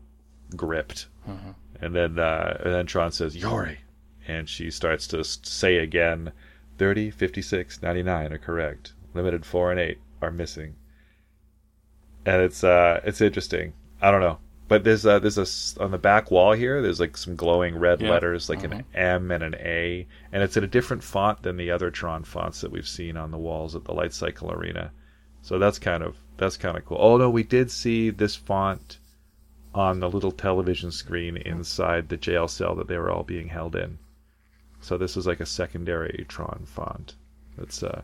gripped. 0.55 1.07
And 1.81 1.95
then 1.95 2.19
uh, 2.19 2.61
and 2.63 2.73
then 2.73 2.85
Tron 2.85 3.11
says 3.11 3.35
Yori, 3.35 3.79
and 4.27 4.47
she 4.47 4.69
starts 4.71 5.07
to 5.07 5.23
say 5.23 5.77
again, 5.77 6.31
30, 6.77 7.09
56, 7.11 7.81
99 7.81 8.33
are 8.33 8.37
correct. 8.37 8.93
Limited 9.13 9.45
four 9.45 9.71
and 9.71 9.79
eight 9.79 9.99
are 10.21 10.31
missing 10.31 10.75
and 12.25 12.41
it's 12.41 12.63
uh 12.63 13.01
it's 13.03 13.21
interesting. 13.21 13.73
I 14.01 14.11
don't 14.11 14.21
know, 14.21 14.37
but 14.67 14.83
there's 14.83 15.05
uh 15.05 15.19
there's 15.19 15.37
a 15.37 15.83
on 15.83 15.91
the 15.91 15.97
back 15.97 16.31
wall 16.31 16.53
here. 16.53 16.81
There's 16.81 16.99
like 16.99 17.17
some 17.17 17.35
glowing 17.35 17.75
red 17.77 18.01
Yeah. 18.01 18.11
letters, 18.11 18.49
like 18.49 18.63
an 18.63 18.83
M 18.93 19.31
and 19.31 19.43
an 19.43 19.55
A, 19.55 20.07
and 20.31 20.43
it's 20.43 20.57
in 20.57 20.63
a 20.63 20.67
different 20.67 21.03
font 21.03 21.41
than 21.43 21.57
the 21.57 21.71
other 21.71 21.89
Tron 21.91 22.23
fonts 22.23 22.61
that 22.61 22.71
we've 22.71 22.87
seen 22.87 23.17
on 23.17 23.31
the 23.31 23.37
walls 23.37 23.75
at 23.75 23.85
the 23.85 23.93
Light 23.93 24.13
Cycle 24.13 24.51
Arena. 24.51 24.91
So 25.41 25.57
that's 25.57 25.79
kind 25.79 26.03
of 26.03 26.15
that's 26.37 26.57
kind 26.57 26.77
of 26.77 26.85
cool. 26.85 26.97
Although 26.97 27.29
we 27.29 27.43
did 27.43 27.71
see 27.71 28.09
this 28.11 28.35
font 28.35 28.99
on 29.73 29.99
the 29.99 30.09
little 30.09 30.31
television 30.31 30.91
screen 30.91 31.37
inside 31.37 32.09
the 32.09 32.17
jail 32.17 32.47
cell 32.47 32.75
that 32.75 32.87
they 32.87 32.97
were 32.97 33.11
all 33.11 33.23
being 33.23 33.47
held 33.47 33.75
in. 33.75 33.97
So 34.81 34.97
this 34.97 35.15
is 35.15 35.27
like 35.27 35.39
a 35.39 35.45
secondary 35.45 36.25
Tron 36.27 36.63
font 36.65 37.15
that's 37.57 37.83
uh, 37.83 38.01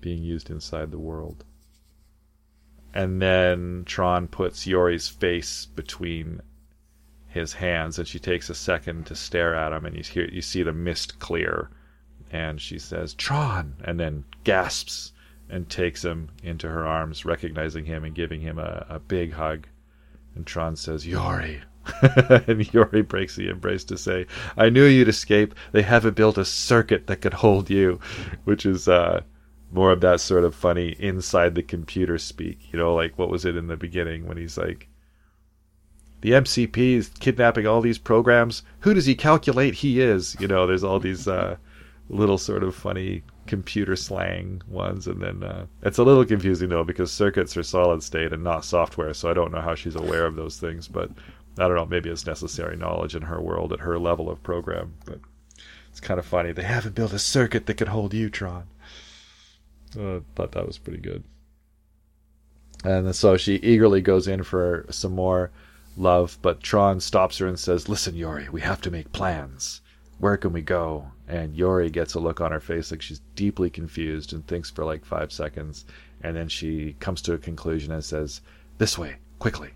being 0.00 0.22
used 0.22 0.50
inside 0.50 0.90
the 0.90 0.98
world 0.98 1.44
and 2.96 3.20
then 3.20 3.82
Tron 3.84 4.26
puts 4.26 4.66
Yori's 4.66 5.06
face 5.06 5.66
between 5.66 6.40
his 7.28 7.52
hands, 7.52 7.98
and 7.98 8.08
she 8.08 8.18
takes 8.18 8.48
a 8.48 8.54
second 8.54 9.04
to 9.04 9.14
stare 9.14 9.54
at 9.54 9.70
him, 9.70 9.84
and 9.84 9.94
you 9.94 10.02
hear 10.02 10.26
you 10.32 10.40
see 10.40 10.62
the 10.62 10.72
mist 10.72 11.18
clear, 11.18 11.68
and 12.32 12.58
she 12.58 12.78
says 12.78 13.12
Tron, 13.12 13.74
and 13.84 14.00
then 14.00 14.24
gasps 14.44 15.12
and 15.50 15.68
takes 15.68 16.06
him 16.06 16.30
into 16.42 16.70
her 16.70 16.86
arms, 16.86 17.26
recognizing 17.26 17.84
him 17.84 18.02
and 18.02 18.14
giving 18.14 18.40
him 18.40 18.58
a, 18.58 18.86
a 18.88 18.98
big 18.98 19.34
hug. 19.34 19.66
And 20.36 20.46
Tron 20.46 20.76
says, 20.76 21.06
Yori. 21.06 21.62
and 22.46 22.72
Yori 22.72 23.02
breaks 23.02 23.36
the 23.36 23.48
embrace 23.48 23.84
to 23.84 23.96
say, 23.96 24.26
I 24.56 24.68
knew 24.68 24.84
you'd 24.84 25.08
escape. 25.08 25.54
They 25.72 25.82
haven't 25.82 26.14
built 26.14 26.36
a 26.38 26.44
circuit 26.44 27.06
that 27.06 27.22
could 27.22 27.34
hold 27.34 27.70
you, 27.70 27.98
which 28.44 28.66
is 28.66 28.86
uh, 28.86 29.22
more 29.72 29.92
of 29.92 30.00
that 30.02 30.20
sort 30.20 30.44
of 30.44 30.54
funny 30.54 30.90
inside 30.98 31.54
the 31.54 31.62
computer 31.62 32.18
speak. 32.18 32.72
You 32.72 32.78
know, 32.78 32.94
like 32.94 33.18
what 33.18 33.30
was 33.30 33.44
it 33.44 33.56
in 33.56 33.66
the 33.66 33.76
beginning 33.76 34.26
when 34.26 34.36
he's 34.36 34.58
like, 34.58 34.88
the 36.20 36.32
MCP 36.32 36.76
is 36.96 37.08
kidnapping 37.20 37.66
all 37.66 37.80
these 37.80 37.98
programs. 37.98 38.62
Who 38.80 38.94
does 38.94 39.06
he 39.06 39.14
calculate 39.14 39.74
he 39.74 40.00
is? 40.00 40.36
You 40.38 40.48
know, 40.48 40.66
there's 40.66 40.84
all 40.84 40.98
these 40.98 41.28
uh, 41.28 41.56
little 42.08 42.38
sort 42.38 42.62
of 42.62 42.74
funny 42.74 43.22
computer 43.46 43.96
slang 43.96 44.62
ones, 44.68 45.06
and 45.06 45.20
then 45.22 45.42
uh, 45.42 45.66
it's 45.82 45.98
a 45.98 46.04
little 46.04 46.24
confusing 46.24 46.68
though 46.68 46.84
because 46.84 47.12
circuits 47.12 47.56
are 47.56 47.62
solid 47.62 48.02
state 48.02 48.32
and 48.32 48.44
not 48.44 48.64
software, 48.64 49.14
so 49.14 49.30
I 49.30 49.34
don't 49.34 49.52
know 49.52 49.60
how 49.60 49.74
she's 49.74 49.96
aware 49.96 50.26
of 50.26 50.36
those 50.36 50.58
things. 50.58 50.88
But 50.88 51.10
I 51.58 51.66
don't 51.68 51.76
know, 51.76 51.86
maybe 51.86 52.10
it's 52.10 52.26
necessary 52.26 52.76
knowledge 52.76 53.14
in 53.14 53.22
her 53.22 53.40
world 53.40 53.72
at 53.72 53.80
her 53.80 53.98
level 53.98 54.28
of 54.30 54.42
program. 54.42 54.94
But 55.04 55.20
it's 55.90 56.00
kind 56.00 56.20
of 56.20 56.26
funny 56.26 56.52
they 56.52 56.62
haven't 56.62 56.94
built 56.94 57.12
a 57.12 57.18
circuit 57.18 57.66
that 57.66 57.74
could 57.74 57.88
hold 57.88 58.12
you 58.12 58.28
Tron. 58.28 58.64
Uh, 59.98 60.20
thought 60.34 60.52
that 60.52 60.66
was 60.66 60.78
pretty 60.78 61.00
good. 61.00 61.24
And 62.84 63.14
so 63.16 63.36
she 63.36 63.56
eagerly 63.56 64.00
goes 64.00 64.28
in 64.28 64.42
for 64.42 64.84
some 64.90 65.12
more 65.12 65.50
love, 65.96 66.38
but 66.42 66.62
Tron 66.62 67.00
stops 67.00 67.38
her 67.38 67.46
and 67.46 67.58
says, 67.58 67.88
Listen, 67.88 68.14
Yori, 68.14 68.48
we 68.50 68.60
have 68.60 68.80
to 68.82 68.90
make 68.90 69.12
plans. 69.12 69.80
Where 70.18 70.36
can 70.36 70.52
we 70.52 70.62
go? 70.62 71.10
And 71.28 71.54
Yori 71.54 71.90
gets 71.90 72.14
a 72.14 72.20
look 72.20 72.40
on 72.40 72.52
her 72.52 72.60
face 72.60 72.90
like 72.90 73.02
she's 73.02 73.20
deeply 73.34 73.68
confused 73.68 74.32
and 74.32 74.46
thinks 74.46 74.70
for 74.70 74.84
like 74.84 75.04
five 75.04 75.32
seconds. 75.32 75.84
And 76.22 76.36
then 76.36 76.48
she 76.48 76.96
comes 77.00 77.20
to 77.22 77.34
a 77.34 77.38
conclusion 77.38 77.92
and 77.92 78.04
says, 78.04 78.40
This 78.78 78.96
way, 78.96 79.16
quickly. 79.38 79.72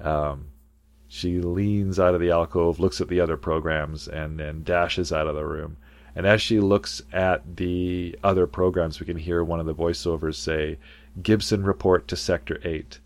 Um, 0.00 0.46
she 1.08 1.40
leans 1.40 1.98
out 1.98 2.14
of 2.14 2.20
the 2.20 2.30
alcove, 2.30 2.78
looks 2.78 3.00
at 3.00 3.08
the 3.08 3.20
other 3.20 3.36
programs, 3.36 4.06
and 4.06 4.38
then 4.38 4.62
dashes 4.62 5.12
out 5.12 5.26
of 5.26 5.34
the 5.34 5.44
room. 5.44 5.76
And 6.14 6.26
as 6.26 6.40
she 6.40 6.60
looks 6.60 7.02
at 7.12 7.56
the 7.56 8.18
other 8.22 8.46
programs, 8.46 9.00
we 9.00 9.06
can 9.06 9.16
hear 9.16 9.42
one 9.42 9.60
of 9.60 9.66
the 9.66 9.74
voiceovers 9.74 10.36
say, 10.36 10.78
Gibson 11.20 11.64
report 11.64 12.06
to 12.08 12.16
Sector 12.16 12.60
8. 12.62 13.00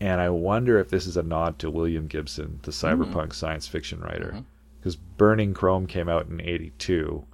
And 0.00 0.20
I 0.20 0.30
wonder 0.30 0.78
if 0.78 0.88
this 0.88 1.06
is 1.06 1.16
a 1.16 1.22
nod 1.22 1.58
to 1.60 1.70
William 1.70 2.06
Gibson, 2.06 2.60
the 2.62 2.70
cyberpunk 2.70 3.12
mm-hmm. 3.12 3.30
science 3.32 3.68
fiction 3.68 4.00
writer. 4.00 4.42
Because. 4.80 4.96
Burning 5.20 5.52
Chrome 5.52 5.86
came 5.86 6.08
out 6.08 6.28
in 6.28 6.40
82. 6.40 7.26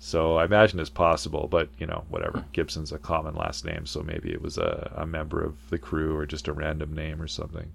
So 0.00 0.36
I 0.36 0.44
imagine 0.44 0.80
it's 0.80 0.90
possible, 0.90 1.46
but 1.48 1.68
you 1.78 1.86
know, 1.86 2.04
whatever. 2.08 2.38
Mm-hmm. 2.38 2.50
Gibson's 2.52 2.90
a 2.90 2.98
common 2.98 3.36
last 3.36 3.64
name, 3.64 3.86
so 3.86 4.02
maybe 4.02 4.32
it 4.32 4.42
was 4.42 4.58
a, 4.58 4.92
a 4.96 5.06
member 5.06 5.44
of 5.44 5.56
the 5.70 5.78
crew 5.78 6.16
or 6.16 6.26
just 6.26 6.48
a 6.48 6.52
random 6.52 6.94
name 6.94 7.22
or 7.22 7.28
something. 7.28 7.70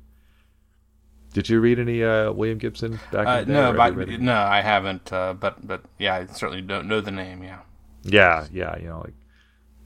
Did 1.33 1.49
you 1.49 1.59
read 1.59 1.79
any 1.79 2.03
uh, 2.03 2.31
William 2.31 2.57
Gibson 2.57 2.99
back 3.11 3.25
uh, 3.25 3.31
in 3.31 3.47
the 3.47 3.53
day? 3.53 3.53
No, 3.53 3.73
but, 3.73 4.07
no, 4.19 4.35
I 4.35 4.61
haven't. 4.61 5.11
Uh, 5.11 5.33
but 5.33 5.65
but 5.65 5.83
yeah, 5.97 6.15
I 6.15 6.25
certainly 6.27 6.61
don't 6.61 6.87
know 6.87 7.01
the 7.01 7.11
name. 7.11 7.43
Yeah. 7.43 7.59
Yeah, 8.03 8.47
yeah. 8.51 8.77
You 8.77 8.89
know, 8.89 8.99
like 8.99 9.15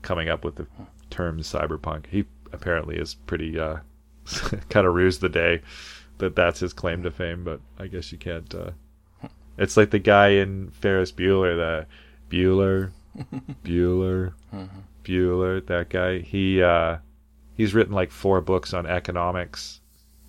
coming 0.02 0.28
up 0.28 0.44
with 0.44 0.56
the 0.56 0.68
term 1.10 1.40
cyberpunk. 1.42 2.08
He 2.08 2.26
apparently 2.52 2.98
is 2.98 3.14
pretty 3.14 3.60
uh, 3.60 3.78
kind 4.70 4.86
of 4.86 4.94
rues 4.94 5.20
the 5.20 5.30
day 5.30 5.62
that 6.18 6.36
that's 6.36 6.60
his 6.60 6.74
claim 6.74 7.04
to 7.04 7.12
fame. 7.12 7.44
But 7.44 7.62
I 7.80 7.88
guess 7.88 8.12
you 8.12 8.18
can't. 8.18 8.54
Uh, 8.54 8.72
it's 9.58 9.78
like 9.78 9.92
the 9.92 10.00
guy 10.00 10.30
in 10.30 10.70
Ferris 10.72 11.12
Bueller, 11.12 11.56
the 11.56 12.36
Bueller, 12.36 12.92
Bueller, 13.64 14.34
mm-hmm. 14.54 14.80
Bueller. 15.04 15.66
That 15.66 15.90
guy. 15.90 16.20
He 16.20 16.62
uh, 16.62 16.98
he's 17.56 17.74
written 17.74 17.94
like 17.94 18.12
four 18.12 18.42
books 18.42 18.74
on 18.74 18.86
economics 18.86 19.82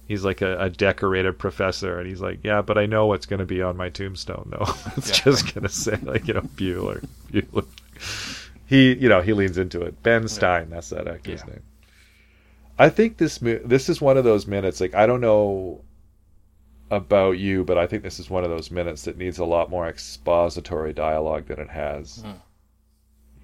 he's 0.08 0.24
like 0.24 0.40
a, 0.40 0.58
a, 0.58 0.70
decorated 0.70 1.38
professor, 1.38 1.98
and 1.98 2.08
he's 2.08 2.20
like, 2.20 2.40
yeah, 2.42 2.62
but 2.62 2.78
I 2.78 2.86
know 2.86 3.06
what's 3.06 3.26
going 3.26 3.38
to 3.38 3.46
be 3.46 3.62
on 3.62 3.76
my 3.76 3.90
tombstone, 3.90 4.48
though. 4.50 4.74
it's 4.96 5.10
yeah. 5.10 5.24
just 5.24 5.54
going 5.54 5.62
to 5.62 5.68
say 5.68 5.96
like 6.02 6.26
you 6.26 6.34
know 6.34 6.40
Bueller, 6.40 7.06
Bueller. 7.30 7.66
He 8.66 8.94
you 8.94 9.08
know 9.08 9.20
he 9.20 9.32
leans 9.34 9.58
into 9.58 9.82
it. 9.82 10.02
Ben 10.02 10.26
Stein, 10.26 10.70
that's 10.70 10.90
that 10.90 11.06
actor's 11.06 11.42
yeah. 11.46 11.52
name. 11.52 11.62
I 12.78 12.88
think 12.88 13.18
this 13.18 13.38
this 13.38 13.88
is 13.88 14.00
one 14.00 14.16
of 14.16 14.24
those 14.24 14.46
minutes. 14.46 14.80
Like 14.80 14.94
I 14.94 15.06
don't 15.06 15.20
know 15.20 15.82
about 16.90 17.38
you, 17.38 17.64
but 17.64 17.78
I 17.78 17.86
think 17.86 18.02
this 18.02 18.18
is 18.18 18.30
one 18.30 18.44
of 18.44 18.50
those 18.50 18.70
minutes 18.70 19.02
that 19.02 19.18
needs 19.18 19.38
a 19.38 19.44
lot 19.44 19.70
more 19.70 19.88
expository 19.88 20.92
dialogue 20.92 21.46
than 21.46 21.60
it 21.60 21.70
has. 21.70 22.22
Mm. 22.24 22.36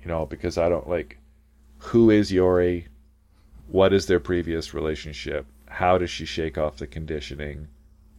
You 0.02 0.08
know, 0.08 0.26
because 0.26 0.58
I 0.58 0.68
don't 0.68 0.88
like 0.88 1.18
who 1.78 2.10
is 2.10 2.32
Yori, 2.32 2.88
what 3.68 3.92
is 3.92 4.06
their 4.06 4.20
previous 4.20 4.74
relationship, 4.74 5.46
how 5.66 5.98
does 5.98 6.10
she 6.10 6.24
shake 6.24 6.56
off 6.56 6.76
the 6.76 6.86
conditioning? 6.86 7.68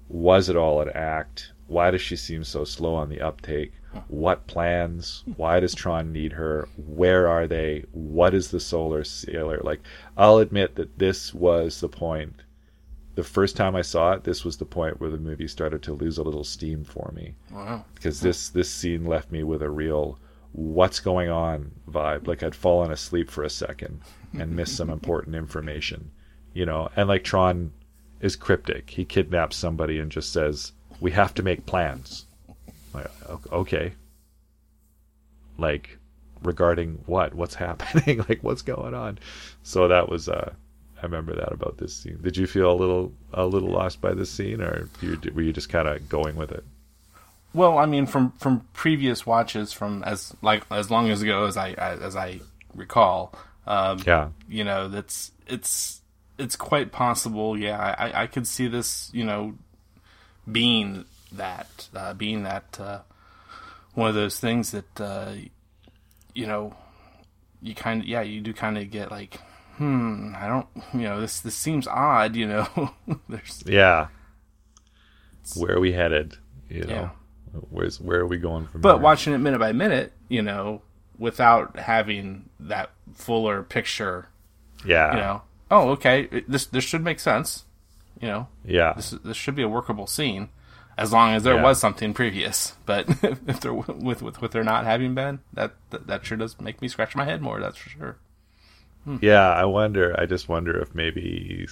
Was 0.08 0.50
it 0.50 0.55
all 0.55 0.82
an 0.82 0.89
act? 0.89 1.51
Why 1.67 1.89
does 1.89 2.01
she 2.01 2.15
seem 2.15 2.44
so 2.44 2.63
slow 2.63 2.94
on 2.94 3.10
the 3.10 3.22
uptake? 3.22 3.74
What 4.08 4.46
plans? 4.46 5.24
Why 5.38 5.60
does 5.60 5.74
Tron 5.74 6.12
need 6.12 6.34
her? 6.34 6.67
Where 6.75 7.27
are 7.27 7.48
they? 7.48 7.86
What 7.91 8.34
is 8.34 8.51
the 8.51 8.60
solar 8.60 9.03
sailor? 9.03 9.62
Like, 9.63 9.82
I'll 10.17 10.38
admit 10.38 10.75
that 10.75 11.00
this 11.00 11.34
was 11.34 11.79
the 11.79 11.89
point. 11.89 12.41
The 13.15 13.24
first 13.24 13.55
time 13.55 13.75
I 13.75 13.81
saw 13.81 14.12
it, 14.13 14.24
this 14.24 14.43
was 14.43 14.57
the 14.57 14.65
point 14.65 15.00
where 15.00 15.10
the 15.10 15.17
movie 15.17 15.48
started 15.48 15.81
to 15.84 15.93
lose 15.93 16.17
a 16.17 16.24
little 16.24 16.43
steam 16.43 16.84
for 16.84 17.12
me. 17.15 17.36
Wow. 17.51 17.86
Because 17.93 18.22
this 18.22 18.50
this 18.50 18.69
scene 18.69 19.05
left 19.05 19.31
me 19.31 19.43
with 19.43 19.62
a 19.62 19.69
real 19.69 20.19
what's 20.51 21.00
going 21.00 21.29
on 21.29 21.72
vibe. 21.89 22.27
Like 22.27 22.43
I'd 22.43 22.55
fallen 22.55 22.91
asleep 22.91 23.29
for 23.29 23.43
a 23.43 23.50
second 23.50 24.01
and 24.38 24.55
missed 24.55 24.75
some 24.75 24.89
important 25.00 25.36
information 25.36 26.12
you 26.55 26.65
know, 26.65 26.89
and 26.95 27.07
like 27.07 27.24
Tron 27.24 27.72
is 28.22 28.36
cryptic. 28.36 28.89
He 28.89 29.05
kidnaps 29.05 29.57
somebody 29.57 30.00
and 30.00 30.12
just 30.12 30.34
says, 30.34 30.72
"We 31.00 31.12
have 31.12 31.36
to 31.36 31.43
make 31.43 31.67
plans." 31.67 32.25
Like, 32.93 33.12
okay. 33.51 33.93
Like 35.60 36.00
regarding 36.41 37.03
what? 37.05 37.36
What's 37.36 37.55
happening? 37.65 38.25
like 38.29 38.41
what's 38.41 38.63
going 38.63 38.95
on? 38.95 39.19
So 39.62 39.88
that 39.89 40.10
was 40.10 40.27
uh 40.27 40.53
remember 41.06 41.36
that 41.36 41.52
about 41.52 41.78
this 41.78 41.96
scene. 41.96 42.20
Did 42.22 42.38
you 42.38 42.48
feel 42.48 42.72
a 42.72 42.74
little 42.74 43.14
a 43.34 43.46
little 43.46 43.70
lost 43.70 44.02
by 44.02 44.14
this 44.14 44.30
scene 44.30 44.62
or 44.62 44.90
you, 45.02 45.20
were 45.34 45.42
you 45.42 45.54
just 45.54 45.70
kind 45.70 45.88
of 45.88 46.08
going 46.10 46.36
with 46.36 46.52
it? 46.52 46.64
Well, 47.54 47.78
I 47.78 47.86
mean 47.86 48.06
from 48.06 48.32
from 48.34 48.68
previous 48.74 49.26
watches 49.26 49.72
from 49.72 50.04
as 50.04 50.36
like 50.42 50.64
as 50.70 50.92
long 50.92 51.10
as 51.10 51.22
ago 51.22 51.46
as 51.46 51.58
I 51.58 51.72
as 51.72 52.16
I 52.16 52.42
recall, 52.74 53.34
um, 53.68 54.00
yeah. 54.06 54.30
You 54.48 54.64
know, 54.64 54.88
that's 54.88 55.32
it's 55.48 56.02
it's 56.38 56.56
quite 56.56 56.92
possible. 56.92 57.58
Yeah, 57.58 57.80
I, 57.80 58.24
I 58.24 58.28
could 58.28 58.48
see 58.48 58.68
this. 58.68 59.10
You 59.14 59.24
know, 59.24 59.56
being 60.52 61.06
that 61.32 61.90
uh, 61.96 62.14
being 62.14 62.44
that 62.44 62.80
uh, 62.80 63.00
one 63.94 64.10
of 64.10 64.16
those 64.16 64.40
things 64.40 64.72
that 64.72 65.02
uh, 65.02 65.34
you 66.34 66.46
know 66.46 66.76
you 67.62 67.74
kind 67.74 68.02
of 68.02 68.08
yeah 68.08 68.22
you 68.22 68.42
do 68.42 68.54
kind 68.54 68.78
of 68.78 68.92
get 68.92 69.12
like 69.12 69.40
hmm 69.77 70.34
I 70.36 70.48
don't 70.48 70.67
you 70.94 71.01
know 71.01 71.22
this 71.22 71.39
this 71.39 71.55
seems 71.55 71.88
odd 71.88 72.36
you 72.36 72.48
know 72.48 72.94
there's 73.29 73.63
yeah 73.65 74.08
where 75.55 75.75
are 75.75 75.79
we 75.79 75.91
headed 75.91 76.38
you 76.70 76.84
know 76.84 77.12
yeah. 77.53 77.60
where's 77.70 78.00
where 78.00 78.20
are 78.20 78.27
we 78.27 78.38
going 78.38 78.67
from 78.67 78.82
but 78.82 79.01
watching 79.01 79.34
it 79.34 79.38
minute 79.38 79.60
by 79.60 79.72
minute 79.72 80.13
you 80.29 80.41
know 80.41 80.82
without 81.17 81.77
having 81.77 82.50
that 82.60 82.91
fuller 83.13 83.63
picture 83.63 84.27
yeah 84.86 85.12
you 85.13 85.20
know 85.20 85.41
oh, 85.72 85.89
okay, 85.89 86.44
this 86.48 86.65
this 86.65 86.84
should 86.84 87.03
make 87.03 87.20
sense. 87.20 87.65
You 88.20 88.27
know, 88.27 88.48
yeah, 88.63 88.94
this 88.94 89.12
this 89.24 89.38
should 89.38 89.55
be 89.55 89.62
a 89.62 89.70
workable 89.70 90.08
scene, 90.08 90.50
as 90.98 91.12
long 91.12 91.34
as 91.34 91.44
there 91.44 91.55
yeah. 91.55 91.63
was 91.63 91.79
something 91.79 92.13
previous. 92.13 92.74
But 92.86 93.10
if 93.22 93.60
there 93.62 93.74
with 93.74 94.22
with 94.22 94.41
with 94.41 94.51
there 94.51 94.63
not 94.63 94.86
having 94.86 95.15
been, 95.15 95.39
that, 95.53 95.74
that 95.89 96.08
that 96.08 96.25
sure 96.25 96.38
does 96.38 96.60
make 96.60 96.82
me 96.82 96.88
scratch 96.88 97.15
my 97.15 97.25
head 97.25 97.41
more. 97.41 97.60
That's 97.60 97.77
for 97.77 97.89
sure. 97.89 98.17
Hmm. 99.06 99.18
Yeah, 99.22 99.52
I 99.52 99.66
wonder. 99.66 100.20
I 100.20 100.26
just 100.26 100.50
wonder 100.50 100.78
if 100.80 100.94
maybe 100.94 101.68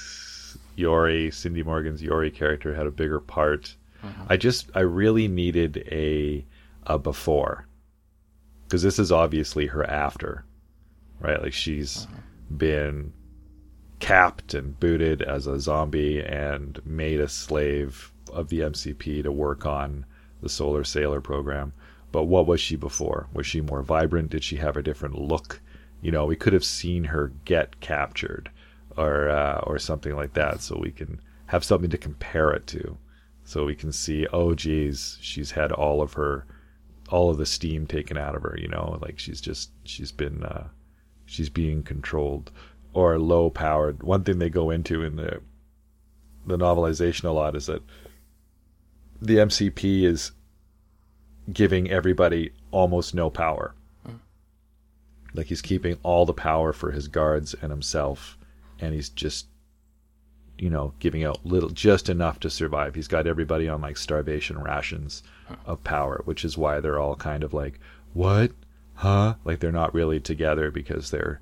Yori, 0.75 1.31
Cindy 1.31 1.63
Morgan's 1.63 2.01
Yori 2.01 2.31
character, 2.31 2.73
had 2.73 2.87
a 2.87 2.91
bigger 2.91 3.19
part. 3.19 3.75
Mm-hmm. 4.03 4.23
I 4.29 4.37
just, 4.37 4.69
I 4.75 4.81
really 4.81 5.27
needed 5.27 5.87
a 5.91 6.45
a 6.85 6.99
before, 6.99 7.67
because 8.65 8.83
this 8.83 8.99
is 8.99 9.11
obviously 9.11 9.67
her 9.67 9.83
after, 9.83 10.45
right? 11.19 11.41
Like 11.41 11.53
she's 11.53 12.05
mm-hmm. 12.05 12.57
been 12.57 13.13
capped 13.99 14.53
and 14.53 14.77
booted 14.79 15.21
as 15.21 15.47
a 15.47 15.59
zombie 15.59 16.21
and 16.21 16.81
made 16.85 17.21
a 17.21 17.29
slave 17.29 18.11
of 18.31 18.49
the 18.49 18.59
MCP 18.59 19.23
to 19.23 19.31
work 19.31 19.65
on 19.65 20.05
the 20.41 20.49
Solar 20.49 20.83
Sailor 20.83 21.21
program. 21.21 21.73
But 22.11 22.25
what 22.25 22.45
was 22.45 22.59
she 22.59 22.75
before? 22.75 23.27
Was 23.33 23.47
she 23.47 23.61
more 23.61 23.81
vibrant? 23.81 24.29
Did 24.29 24.43
she 24.43 24.57
have 24.57 24.77
a 24.77 24.83
different 24.83 25.17
look? 25.17 25.61
You 26.03 26.11
know, 26.11 26.25
we 26.25 26.35
could 26.35 26.51
have 26.51 26.65
seen 26.65 27.05
her 27.05 27.31
get 27.45 27.79
captured 27.79 28.51
or 28.97 29.29
uh, 29.29 29.61
or 29.63 29.79
something 29.79 30.15
like 30.15 30.33
that, 30.33 30.61
so 30.61 30.77
we 30.77 30.91
can 30.91 31.21
have 31.47 31.63
something 31.63 31.89
to 31.89 31.97
compare 31.97 32.51
it 32.51 32.67
to. 32.67 32.97
So 33.45 33.65
we 33.65 33.73
can 33.73 33.91
see, 33.91 34.27
oh, 34.33 34.53
geez, 34.53 35.17
she's 35.21 35.51
had 35.51 35.71
all 35.71 36.01
of 36.01 36.13
her, 36.13 36.45
all 37.09 37.29
of 37.29 37.37
the 37.37 37.45
steam 37.45 37.87
taken 37.87 38.17
out 38.17 38.35
of 38.35 38.43
her. 38.43 38.57
You 38.59 38.67
know, 38.67 38.99
like 39.01 39.17
she's 39.17 39.39
just 39.39 39.71
she's 39.85 40.11
been 40.11 40.43
uh, 40.43 40.67
she's 41.25 41.49
being 41.49 41.83
controlled 41.83 42.51
or 42.93 43.17
low 43.17 43.49
powered. 43.49 44.03
One 44.03 44.25
thing 44.25 44.39
they 44.39 44.49
go 44.49 44.69
into 44.71 45.03
in 45.03 45.15
the 45.15 45.39
the 46.45 46.57
novelization 46.57 47.23
a 47.23 47.31
lot 47.31 47.55
is 47.55 47.67
that 47.67 47.81
the 49.21 49.37
MCP 49.37 50.03
is 50.03 50.33
giving 51.51 51.89
everybody 51.89 52.51
almost 52.71 53.15
no 53.15 53.29
power. 53.29 53.73
Like 55.33 55.47
he's 55.47 55.61
keeping 55.61 55.97
all 56.03 56.25
the 56.25 56.33
power 56.33 56.73
for 56.73 56.91
his 56.91 57.07
guards 57.07 57.55
and 57.61 57.71
himself, 57.71 58.37
and 58.79 58.93
he's 58.93 59.09
just, 59.09 59.47
you 60.57 60.69
know, 60.69 60.93
giving 60.99 61.23
out 61.23 61.45
little, 61.45 61.69
just 61.69 62.09
enough 62.09 62.39
to 62.41 62.49
survive. 62.49 62.95
He's 62.95 63.07
got 63.07 63.27
everybody 63.27 63.67
on 63.67 63.81
like 63.81 63.97
starvation 63.97 64.59
rations 64.59 65.23
of 65.65 65.83
power, 65.83 66.21
which 66.25 66.45
is 66.45 66.57
why 66.57 66.79
they're 66.79 66.99
all 66.99 67.15
kind 67.15 67.43
of 67.43 67.53
like, 67.53 67.79
what? 68.13 68.51
huh? 68.95 69.35
Like 69.43 69.59
they're 69.59 69.71
not 69.71 69.93
really 69.93 70.19
together 70.19 70.71
because 70.71 71.11
they're 71.11 71.41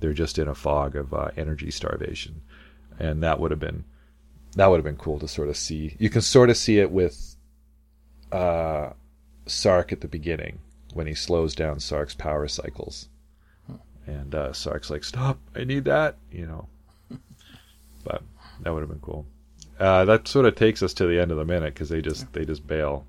they're 0.00 0.12
just 0.12 0.38
in 0.38 0.48
a 0.48 0.54
fog 0.54 0.96
of 0.96 1.12
uh, 1.12 1.30
energy 1.36 1.70
starvation, 1.70 2.42
and 2.98 3.22
that 3.22 3.40
would 3.40 3.50
have 3.50 3.60
been 3.60 3.84
that 4.56 4.66
would 4.66 4.76
have 4.78 4.84
been 4.84 4.96
cool 4.96 5.18
to 5.20 5.28
sort 5.28 5.48
of 5.48 5.56
see. 5.56 5.96
You 5.98 6.10
can 6.10 6.22
sort 6.22 6.50
of 6.50 6.56
see 6.56 6.78
it 6.78 6.90
with 6.90 7.36
uh, 8.32 8.90
Sark 9.46 9.92
at 9.92 10.00
the 10.00 10.08
beginning 10.08 10.58
when 10.92 11.06
he 11.06 11.14
slows 11.14 11.54
down 11.54 11.80
Sark's 11.80 12.14
power 12.14 12.48
cycles, 12.48 13.08
and 14.10 14.34
uh, 14.34 14.52
Sark's 14.52 14.90
like, 14.90 15.04
"Stop! 15.04 15.38
I 15.54 15.64
need 15.64 15.84
that," 15.84 16.16
you 16.30 16.46
know. 16.46 16.68
But 18.02 18.22
that 18.62 18.72
would 18.72 18.80
have 18.80 18.88
been 18.88 19.00
cool. 19.00 19.26
Uh, 19.78 20.06
that 20.06 20.26
sort 20.26 20.46
of 20.46 20.54
takes 20.54 20.82
us 20.82 20.94
to 20.94 21.06
the 21.06 21.20
end 21.20 21.30
of 21.30 21.36
the 21.36 21.44
minute 21.44 21.74
because 21.74 21.90
they 21.90 22.00
just 22.00 22.32
they 22.32 22.44
just 22.44 22.66
bail, 22.66 23.06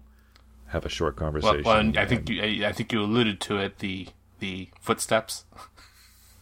have 0.68 0.86
a 0.86 0.90
short 0.90 1.16
conversation. 1.16 1.64
Well, 1.64 1.84
well 1.84 1.98
I 1.98 2.06
think 2.06 2.30
you, 2.30 2.66
I 2.66 2.72
think 2.72 2.92
you 2.92 3.02
alluded 3.02 3.40
to 3.42 3.58
it 3.58 3.80
the 3.80 4.08
the 4.40 4.70
footsteps. 4.82 5.46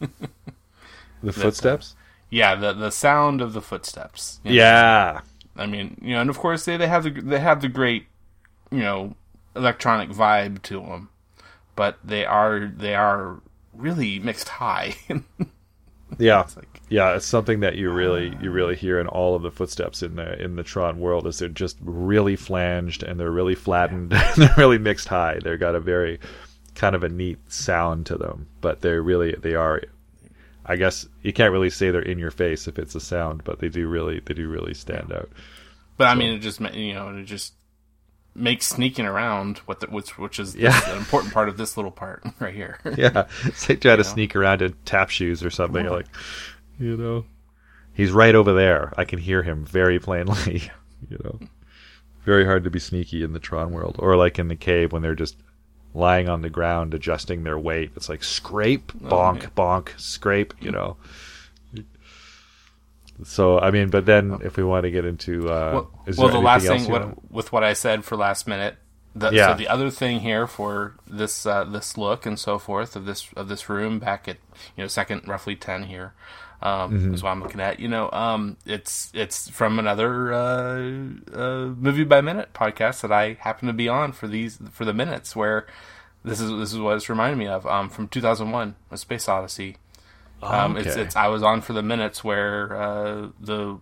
the 1.22 1.32
footsteps. 1.32 1.94
Yeah, 2.28 2.54
the 2.56 2.72
the 2.72 2.90
sound 2.90 3.40
of 3.40 3.52
the 3.52 3.62
footsteps. 3.62 4.40
You 4.44 4.50
know? 4.50 4.56
Yeah. 4.56 5.20
I 5.56 5.66
mean, 5.66 5.98
you 6.00 6.14
know, 6.14 6.22
and 6.22 6.30
of 6.30 6.38
course 6.38 6.64
they, 6.64 6.76
they 6.76 6.88
have 6.88 7.04
the 7.04 7.10
they 7.10 7.40
have 7.40 7.60
the 7.60 7.68
great, 7.68 8.06
you 8.70 8.80
know, 8.80 9.14
electronic 9.54 10.10
vibe 10.10 10.62
to 10.62 10.80
them, 10.80 11.08
but 11.76 11.98
they 12.04 12.24
are 12.24 12.72
they 12.74 12.94
are 12.94 13.40
really 13.74 14.18
mixed 14.18 14.48
high. 14.48 14.94
yeah, 16.18 16.42
it's 16.42 16.56
like, 16.56 16.80
yeah, 16.88 17.14
it's 17.16 17.26
something 17.26 17.60
that 17.60 17.76
you 17.76 17.90
really 17.90 18.36
you 18.40 18.50
really 18.50 18.76
hear 18.76 19.00
in 19.00 19.06
all 19.06 19.34
of 19.34 19.42
the 19.42 19.50
footsteps 19.50 20.02
in 20.02 20.16
the 20.16 20.42
in 20.42 20.56
the 20.56 20.62
Tron 20.62 21.00
world 21.00 21.26
is 21.26 21.38
they're 21.38 21.48
just 21.48 21.76
really 21.80 22.36
flanged 22.36 23.02
and 23.02 23.18
they're 23.18 23.30
really 23.30 23.54
flattened 23.54 24.12
and 24.14 24.36
they're 24.36 24.54
really 24.56 24.78
mixed 24.78 25.08
high. 25.08 25.38
They've 25.42 25.58
got 25.58 25.74
a 25.74 25.80
very 25.80 26.20
kind 26.74 26.94
of 26.94 27.04
a 27.04 27.08
neat 27.08 27.38
sound 27.50 28.06
to 28.06 28.16
them, 28.16 28.48
but 28.60 28.80
they're 28.80 29.02
really 29.02 29.34
they 29.34 29.54
are 29.54 29.82
I 30.66 30.76
guess 30.76 31.06
you 31.22 31.32
can't 31.32 31.52
really 31.52 31.70
say 31.70 31.90
they're 31.90 32.02
in 32.02 32.18
your 32.18 32.30
face 32.30 32.68
if 32.68 32.78
it's 32.78 32.94
a 32.94 33.00
sound, 33.00 33.44
but 33.44 33.58
they 33.58 33.68
do 33.68 33.88
really 33.88 34.20
they 34.20 34.34
do 34.34 34.48
really 34.48 34.74
stand 34.74 35.12
out. 35.12 35.30
But 35.96 36.04
so. 36.04 36.10
I 36.10 36.14
mean, 36.14 36.34
it 36.34 36.38
just 36.38 36.60
you 36.74 36.94
know 36.94 37.16
it 37.16 37.24
just 37.24 37.54
makes 38.34 38.66
sneaking 38.66 39.06
around 39.06 39.58
what 39.58 39.80
the, 39.80 39.86
which 39.88 40.18
which 40.18 40.38
is 40.38 40.54
yeah. 40.54 40.78
an 40.90 40.98
important 40.98 41.32
part 41.32 41.48
of 41.48 41.56
this 41.56 41.76
little 41.76 41.90
part 41.90 42.22
right 42.38 42.54
here. 42.54 42.78
yeah, 42.96 43.26
it's 43.44 43.68
like 43.68 43.80
try 43.80 43.92
to 43.92 43.98
know? 43.98 44.02
sneak 44.02 44.36
around 44.36 44.62
in 44.62 44.74
tap 44.84 45.10
shoes 45.10 45.42
or 45.42 45.50
something 45.50 45.86
like, 45.86 46.06
you 46.78 46.96
know, 46.96 47.24
he's 47.94 48.10
right 48.10 48.34
over 48.34 48.52
there. 48.52 48.92
I 48.96 49.04
can 49.04 49.18
hear 49.18 49.42
him 49.42 49.64
very 49.64 49.98
plainly. 49.98 50.70
you 51.08 51.18
know, 51.24 51.40
very 52.24 52.44
hard 52.44 52.64
to 52.64 52.70
be 52.70 52.78
sneaky 52.78 53.22
in 53.22 53.32
the 53.32 53.40
Tron 53.40 53.72
world, 53.72 53.96
or 53.98 54.16
like 54.16 54.38
in 54.38 54.48
the 54.48 54.56
cave 54.56 54.92
when 54.92 55.02
they're 55.02 55.14
just 55.14 55.36
lying 55.92 56.28
on 56.28 56.42
the 56.42 56.50
ground 56.50 56.94
adjusting 56.94 57.42
their 57.42 57.58
weight. 57.58 57.90
It's 57.96 58.08
like 58.08 58.22
scrape, 58.22 58.92
oh, 59.04 59.08
bonk, 59.08 59.46
oh, 59.46 59.50
bonk, 59.56 59.98
scrape, 59.98 60.54
you 60.60 60.70
know. 60.70 60.96
So 63.24 63.58
I 63.58 63.70
mean, 63.70 63.90
but 63.90 64.06
then 64.06 64.38
if 64.42 64.56
we 64.56 64.64
want 64.64 64.84
to 64.84 64.90
get 64.90 65.04
into 65.04 65.48
uh, 65.50 65.72
well, 65.72 65.90
well 66.16 66.28
the 66.28 66.38
last 66.38 66.66
thing 66.66 66.90
what, 66.90 67.30
with 67.32 67.52
what 67.52 67.64
I 67.64 67.72
said 67.72 68.04
for 68.04 68.16
last 68.16 68.46
minute, 68.46 68.76
the, 69.14 69.30
yeah. 69.30 69.48
So 69.48 69.58
the 69.58 69.68
other 69.68 69.90
thing 69.90 70.20
here 70.20 70.46
for 70.46 70.94
this 71.06 71.44
uh, 71.46 71.64
this 71.64 71.98
look 71.98 72.26
and 72.26 72.38
so 72.38 72.58
forth 72.58 72.96
of 72.96 73.06
this 73.06 73.28
of 73.36 73.48
this 73.48 73.68
room 73.68 73.98
back 73.98 74.28
at 74.28 74.36
you 74.76 74.84
know 74.84 74.88
second 74.88 75.26
roughly 75.26 75.56
ten 75.56 75.84
here 75.84 76.14
um, 76.62 76.92
mm-hmm. 76.92 77.14
is 77.14 77.22
what 77.22 77.30
I'm 77.30 77.42
looking 77.42 77.60
at. 77.60 77.80
You 77.80 77.88
know, 77.88 78.10
um, 78.12 78.56
it's 78.66 79.10
it's 79.14 79.48
from 79.48 79.78
another 79.78 80.32
uh, 80.32 80.92
uh, 81.32 81.66
movie 81.76 82.04
by 82.04 82.20
minute 82.20 82.52
podcast 82.52 83.00
that 83.02 83.12
I 83.12 83.34
happen 83.40 83.66
to 83.68 83.72
be 83.72 83.88
on 83.88 84.12
for 84.12 84.28
these 84.28 84.58
for 84.70 84.84
the 84.84 84.94
minutes 84.94 85.34
where 85.34 85.66
this 86.24 86.40
is 86.40 86.50
this 86.50 86.72
is 86.72 86.78
what 86.78 86.96
it's 86.96 87.08
reminding 87.08 87.38
me 87.38 87.46
of 87.46 87.66
um, 87.66 87.88
from 87.88 88.08
2001, 88.08 88.74
A 88.90 88.96
Space 88.96 89.28
Odyssey. 89.28 89.76
Um, 90.42 90.76
okay. 90.76 90.88
It's 90.88 90.96
it's 90.96 91.16
I 91.16 91.28
was 91.28 91.42
on 91.42 91.60
for 91.60 91.72
the 91.72 91.82
minutes 91.82 92.24
where 92.24 92.74
uh, 92.74 93.28
the 93.40 93.78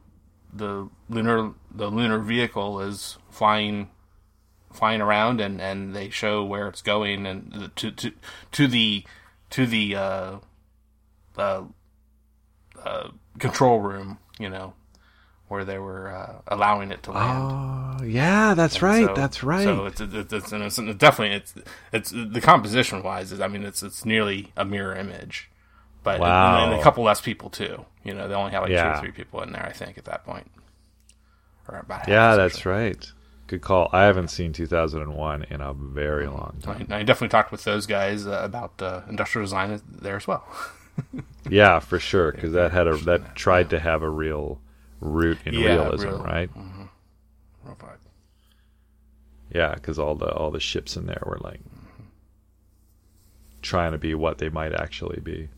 the 0.53 0.89
lunar 1.09 1.53
the 1.71 1.89
lunar 1.89 2.19
vehicle 2.19 2.81
is 2.81 3.19
flying 3.31 3.91
flying 4.73 5.01
around 5.01 5.41
and, 5.41 5.61
and 5.61 5.95
they 5.95 6.11
show 6.11 6.45
where 6.45 6.69
it's 6.69 6.83
going 6.83 7.27
and 7.27 7.71
to 7.77 7.91
to 7.91 8.13
to 8.53 8.67
the 8.67 9.05
to 9.51 9.67
the 9.67 9.97
uh, 9.97 10.37
uh, 11.37 11.63
uh, 12.85 13.09
control 13.39 13.81
room, 13.81 14.19
you 14.39 14.49
know, 14.49 14.75
where 15.49 15.65
they 15.65 15.79
were 15.79 16.15
uh, 16.15 16.41
allowing 16.49 16.93
it 16.93 17.03
to 17.05 17.13
land. 17.13 18.01
Oh, 18.01 18.05
yeah, 18.05 18.55
that's 18.55 18.77
and 18.77 18.83
right. 18.83 19.07
So, 19.07 19.15
that's 19.15 19.43
right. 19.43 19.65
So 19.65 19.87
it's 19.87 20.01
it's, 20.01 20.15
it's, 20.15 20.53
it's, 20.53 20.79
it's 20.79 20.99
definitely 20.99 21.37
it's 21.37 21.55
it's 21.93 22.11
the 22.11 22.41
composition 22.41 23.03
wise. 23.03 23.33
Is 23.33 23.41
I 23.41 23.49
mean, 23.49 23.65
it's 23.65 23.83
it's 23.83 24.05
nearly 24.05 24.53
a 24.57 24.65
mirror 24.65 24.95
image, 24.95 25.51
but 26.03 26.21
wow. 26.21 26.65
and, 26.65 26.73
and 26.73 26.81
a 26.81 26.83
couple 26.83 27.05
less 27.05 27.21
people 27.21 27.51
too. 27.51 27.85
You 28.05 28.15
know, 28.15 28.29
they 28.29 28.35
only 28.35 28.53
have 28.53 28.63
like 28.63 28.71
yeah. 28.71 28.93
two 28.93 28.99
or 28.99 29.01
three 29.03 29.13
people 29.13 29.43
in 29.43 29.53
there. 29.53 29.65
I 29.65 29.73
think 29.73 29.99
at 29.99 30.05
that 30.07 30.25
point, 30.25 30.51
or 31.69 31.79
about 31.79 32.09
yeah, 32.09 32.37
that's 32.37 32.65
right. 32.65 33.11
Good 33.47 33.63
call. 33.63 33.89
I 33.93 34.05
haven't 34.05 34.29
seen 34.29 34.53
2001 34.53 35.47
in 35.51 35.61
a 35.63 35.73
very 35.73 36.27
long 36.27 36.59
time. 36.63 36.87
I, 36.91 36.99
I 36.99 37.03
definitely 37.03 37.29
talked 37.29 37.51
with 37.51 37.65
those 37.65 37.87
guys 37.87 38.27
uh, 38.27 38.41
about 38.43 38.81
uh, 38.83 39.01
industrial 39.09 39.47
design 39.47 39.81
there 39.89 40.17
as 40.17 40.27
well. 40.27 40.47
yeah, 41.49 41.79
for 41.79 41.99
sure, 41.99 42.33
because 42.33 42.53
that 42.53 42.73
had 42.73 42.87
a 42.87 42.97
that 42.99 43.35
tried 43.35 43.71
to 43.71 43.79
have 43.79 44.03
a 44.03 44.11
real 44.11 44.61
root 45.01 45.39
in 45.47 45.55
yeah, 45.55 45.77
realism, 45.77 46.09
real, 46.09 46.23
right? 46.23 46.55
Mm-hmm. 46.55 46.79
Yeah, 49.51 49.75
because 49.75 49.99
all 49.99 50.15
the 50.15 50.31
all 50.31 50.51
the 50.51 50.61
ships 50.61 50.97
in 50.97 51.07
there 51.07 51.23
were 51.25 51.39
like 51.41 51.61
mm-hmm. 51.61 52.05
trying 53.63 53.93
to 53.93 53.99
be 53.99 54.15
what 54.15 54.39
they 54.39 54.49
might 54.49 54.75
actually 54.75 55.21
be. 55.21 55.49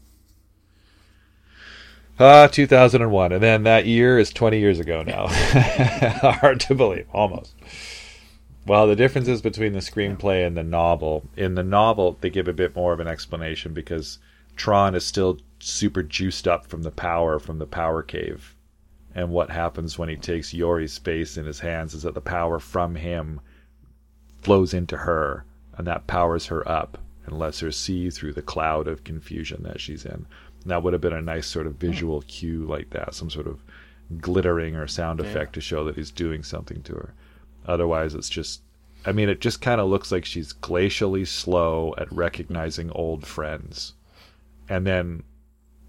Ah, 2.22 2.42
uh, 2.42 2.48
2001, 2.48 3.32
and 3.32 3.42
then 3.42 3.62
that 3.62 3.86
year 3.86 4.18
is 4.18 4.28
20 4.28 4.58
years 4.58 4.78
ago 4.78 5.02
now. 5.02 5.26
Hard 5.30 6.60
to 6.60 6.74
believe, 6.74 7.06
almost. 7.14 7.54
Well, 8.66 8.86
the 8.86 8.94
differences 8.94 9.40
between 9.40 9.72
the 9.72 9.78
screenplay 9.78 10.46
and 10.46 10.54
the 10.54 10.62
novel. 10.62 11.26
In 11.34 11.54
the 11.54 11.62
novel, 11.62 12.18
they 12.20 12.28
give 12.28 12.46
a 12.46 12.52
bit 12.52 12.76
more 12.76 12.92
of 12.92 13.00
an 13.00 13.06
explanation 13.06 13.72
because 13.72 14.18
Tron 14.54 14.94
is 14.94 15.06
still 15.06 15.38
super 15.60 16.02
juiced 16.02 16.46
up 16.46 16.66
from 16.66 16.82
the 16.82 16.90
power 16.90 17.38
from 17.38 17.58
the 17.58 17.66
power 17.66 18.02
cave. 18.02 18.54
And 19.14 19.30
what 19.30 19.48
happens 19.48 19.98
when 19.98 20.10
he 20.10 20.16
takes 20.16 20.52
Yori's 20.52 20.92
space 20.92 21.38
in 21.38 21.46
his 21.46 21.60
hands 21.60 21.94
is 21.94 22.02
that 22.02 22.12
the 22.12 22.20
power 22.20 22.58
from 22.58 22.96
him 22.96 23.40
flows 24.42 24.74
into 24.74 24.98
her, 24.98 25.46
and 25.78 25.86
that 25.86 26.06
powers 26.06 26.48
her 26.48 26.68
up 26.68 26.98
and 27.24 27.38
lets 27.38 27.60
her 27.60 27.72
see 27.72 28.10
through 28.10 28.34
the 28.34 28.42
cloud 28.42 28.88
of 28.88 29.04
confusion 29.04 29.62
that 29.62 29.80
she's 29.80 30.04
in. 30.04 30.26
And 30.62 30.70
that 30.70 30.82
would 30.82 30.92
have 30.92 31.02
been 31.02 31.12
a 31.12 31.22
nice 31.22 31.46
sort 31.46 31.66
of 31.66 31.76
visual 31.76 32.22
cue 32.22 32.64
like 32.64 32.90
that, 32.90 33.14
some 33.14 33.30
sort 33.30 33.46
of 33.46 33.62
glittering 34.18 34.76
or 34.76 34.86
sound 34.86 35.20
effect 35.20 35.52
to 35.54 35.60
show 35.60 35.84
that 35.84 35.96
he's 35.96 36.10
doing 36.10 36.42
something 36.42 36.82
to 36.82 36.94
her. 36.94 37.14
Otherwise, 37.66 38.14
it's 38.14 38.28
just 38.28 38.62
I 39.06 39.12
mean, 39.12 39.28
it 39.30 39.40
just 39.40 39.62
kind 39.62 39.80
of 39.80 39.88
looks 39.88 40.12
like 40.12 40.24
she's 40.24 40.52
glacially 40.52 41.26
slow 41.26 41.94
at 41.96 42.12
recognizing 42.12 42.90
old 42.90 43.26
friends 43.26 43.94
and 44.68 44.86
then 44.86 45.22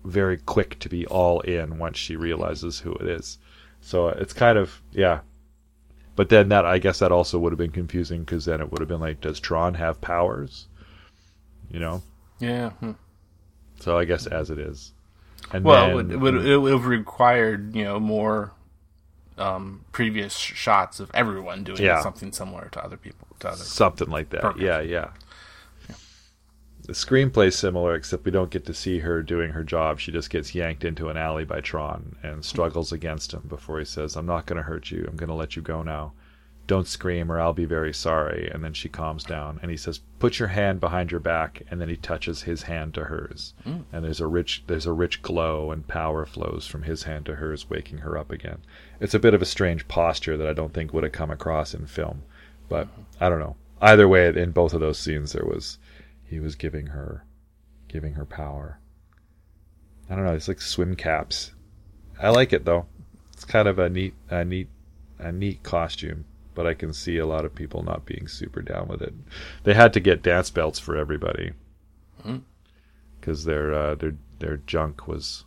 very 0.04 0.38
quick 0.38 0.80
to 0.80 0.90
be 0.90 1.06
all 1.08 1.42
in 1.42 1.78
once 1.78 1.98
she 1.98 2.16
realizes 2.16 2.80
who 2.80 2.94
it 2.96 3.08
is. 3.08 3.38
So 3.82 4.10
it's 4.10 4.34
kind 4.34 4.58
of 4.58 4.82
yeah. 4.92 5.22
But 6.16 6.30
then 6.30 6.50
that 6.50 6.66
I 6.66 6.78
guess 6.78 7.00
that 7.00 7.12
also 7.12 7.40
would 7.40 7.52
have 7.52 7.58
been 7.58 7.72
confusing 7.72 8.22
because 8.22 8.46
then 8.46 8.62
it 8.62 8.72
would 8.72 8.80
have 8.82 8.90
been 8.90 9.00
like, 9.00 9.22
does 9.22 9.40
Tron 9.40 9.76
have 9.76 10.02
powers? 10.02 10.68
You 11.70 11.80
know? 11.80 12.02
Yeah. 12.40 12.72
Hmm. 12.72 12.92
So 13.82 13.98
I 13.98 14.06
guess 14.06 14.28
as 14.28 14.50
it 14.50 14.60
is. 14.60 14.94
And 15.52 15.66
well, 15.66 15.98
then, 15.98 16.12
it 16.12 16.20
would, 16.20 16.46
it 16.46 16.58
would 16.58 16.72
have 16.72 16.86
required 16.86 17.76
you 17.76 17.84
know 17.84 18.00
more 18.00 18.52
um, 19.38 19.84
previous 19.92 20.36
shots 20.36 21.00
of 21.00 21.12
everyone 21.14 21.64
doing 21.64 21.82
yeah. 21.82 22.02
something 22.02 22.32
similar 22.32 22.70
to 22.72 22.84
other 22.84 22.98
people. 22.98 23.28
To 23.42 23.50
other 23.50 23.58
something 23.58 24.10
like 24.10 24.30
that. 24.30 24.58
Yeah, 24.60 24.82
yeah 24.82 25.10
the 26.92 26.94
screenplay's 26.94 27.56
similar, 27.56 27.96
except 27.96 28.26
we 28.26 28.32
don't 28.32 28.50
get 28.50 28.66
to 28.66 28.74
see 28.74 29.00
her 29.00 29.22
doing 29.22 29.52
her 29.52 29.64
job. 29.64 30.00
She 30.00 30.12
just 30.12 30.30
gets 30.30 30.56
yanked 30.56 30.84
into 30.84 31.10
an 31.10 31.18
alley 31.18 31.46
by 31.46 31.62
Tron 31.62 32.16
and 32.24 32.44
struggles 32.44 32.92
against 32.92 33.34
him 33.34 33.44
before 33.48 33.80
he 33.80 33.86
says, 33.86 34.16
I'm 34.16 34.26
not 34.26 34.46
going 34.46 34.58
to 34.58 34.64
hurt 34.64 34.92
you. 34.92 35.06
I'm 35.08 35.16
going 35.16 35.30
to 35.30 35.36
let 35.36 35.56
you 35.56 35.62
go 35.62 35.84
now. 35.84 36.14
Don't 36.68 36.88
scream 36.88 37.32
or 37.32 37.40
I'll 37.40 37.54
be 37.54 37.66
very 37.66 37.94
sorry. 37.94 38.50
And 38.50 38.64
then 38.64 38.74
she 38.74 38.88
calms 38.88 39.24
down 39.24 39.60
and 39.62 39.70
he 39.72 39.78
says, 39.78 40.00
Put 40.20 40.40
your 40.40 40.50
hand 40.50 40.80
behind 40.80 41.12
your 41.12 41.20
back. 41.20 41.64
And 41.70 41.82
then 41.82 41.90
he 41.90 41.98
touches 41.98 42.44
his 42.44 42.64
hand 42.64 42.94
to 42.94 43.06
hers. 43.06 43.54
Mm. 43.66 43.84
And 43.92 44.06
there's 44.06 44.22
a 44.22 44.28
rich 44.28 44.64
there's 44.68 44.86
a 44.86 44.94
rich 44.94 45.22
glow 45.22 45.72
and 45.72 45.88
power 45.88 46.26
flows 46.26 46.68
from 46.68 46.84
his 46.84 47.04
hand 47.04 47.26
to 47.26 47.36
hers, 47.36 47.70
waking 47.70 48.00
her 48.00 48.18
up 48.18 48.32
again. 48.32 48.60
It's 49.00 49.14
a 49.14 49.20
bit 49.20 49.34
of 49.34 49.42
a 49.42 49.46
strange 49.46 49.88
posture 49.88 50.38
that 50.38 50.48
I 50.48 50.54
don't 50.54 50.74
think 50.74 50.94
would 50.94 51.04
have 51.04 51.12
come 51.12 51.32
across 51.32 51.74
in 51.74 51.88
film. 51.88 52.24
But 52.70 52.88
I 53.20 53.28
don't 53.28 53.40
know. 53.40 53.58
Either 53.82 54.08
way, 54.08 54.28
in 54.28 54.52
both 54.52 54.74
of 54.74 54.80
those 54.80 55.00
scenes, 55.00 55.34
there 55.34 55.46
was 55.46 55.78
he 56.24 56.40
was 56.40 56.56
giving 56.56 56.88
her 56.88 57.26
giving 57.90 58.14
her 58.14 58.26
power. 58.26 58.80
I 60.10 60.16
don't 60.16 60.26
know, 60.26 60.34
it's 60.34 60.48
like 60.48 60.62
swim 60.62 60.96
caps. 60.96 61.52
I 62.22 62.30
like 62.30 62.54
it 62.54 62.64
though. 62.66 62.86
It's 63.34 63.44
kind 63.44 63.68
of 63.68 63.80
a 63.80 63.90
neat 63.90 64.14
a 64.30 64.46
neat 64.46 64.70
a 65.20 65.32
neat 65.32 65.64
costume, 65.64 66.26
but 66.54 66.68
I 66.68 66.74
can 66.74 66.94
see 66.94 67.18
a 67.18 67.26
lot 67.26 67.46
of 67.46 67.56
people 67.56 67.84
not 67.84 68.06
being 68.06 68.28
super 68.28 68.62
down 68.62 68.88
with 68.88 69.02
it. 69.02 69.14
They 69.64 69.74
had 69.74 69.94
to 69.94 70.00
get 70.00 70.24
dance 70.24 70.50
belts 70.50 70.80
for 70.80 70.96
everybody. 70.98 71.52
because 73.20 73.46
their 73.46 73.74
uh, 73.74 73.96
their 73.96 74.16
their 74.40 74.58
junk 74.58 75.08
was 75.08 75.46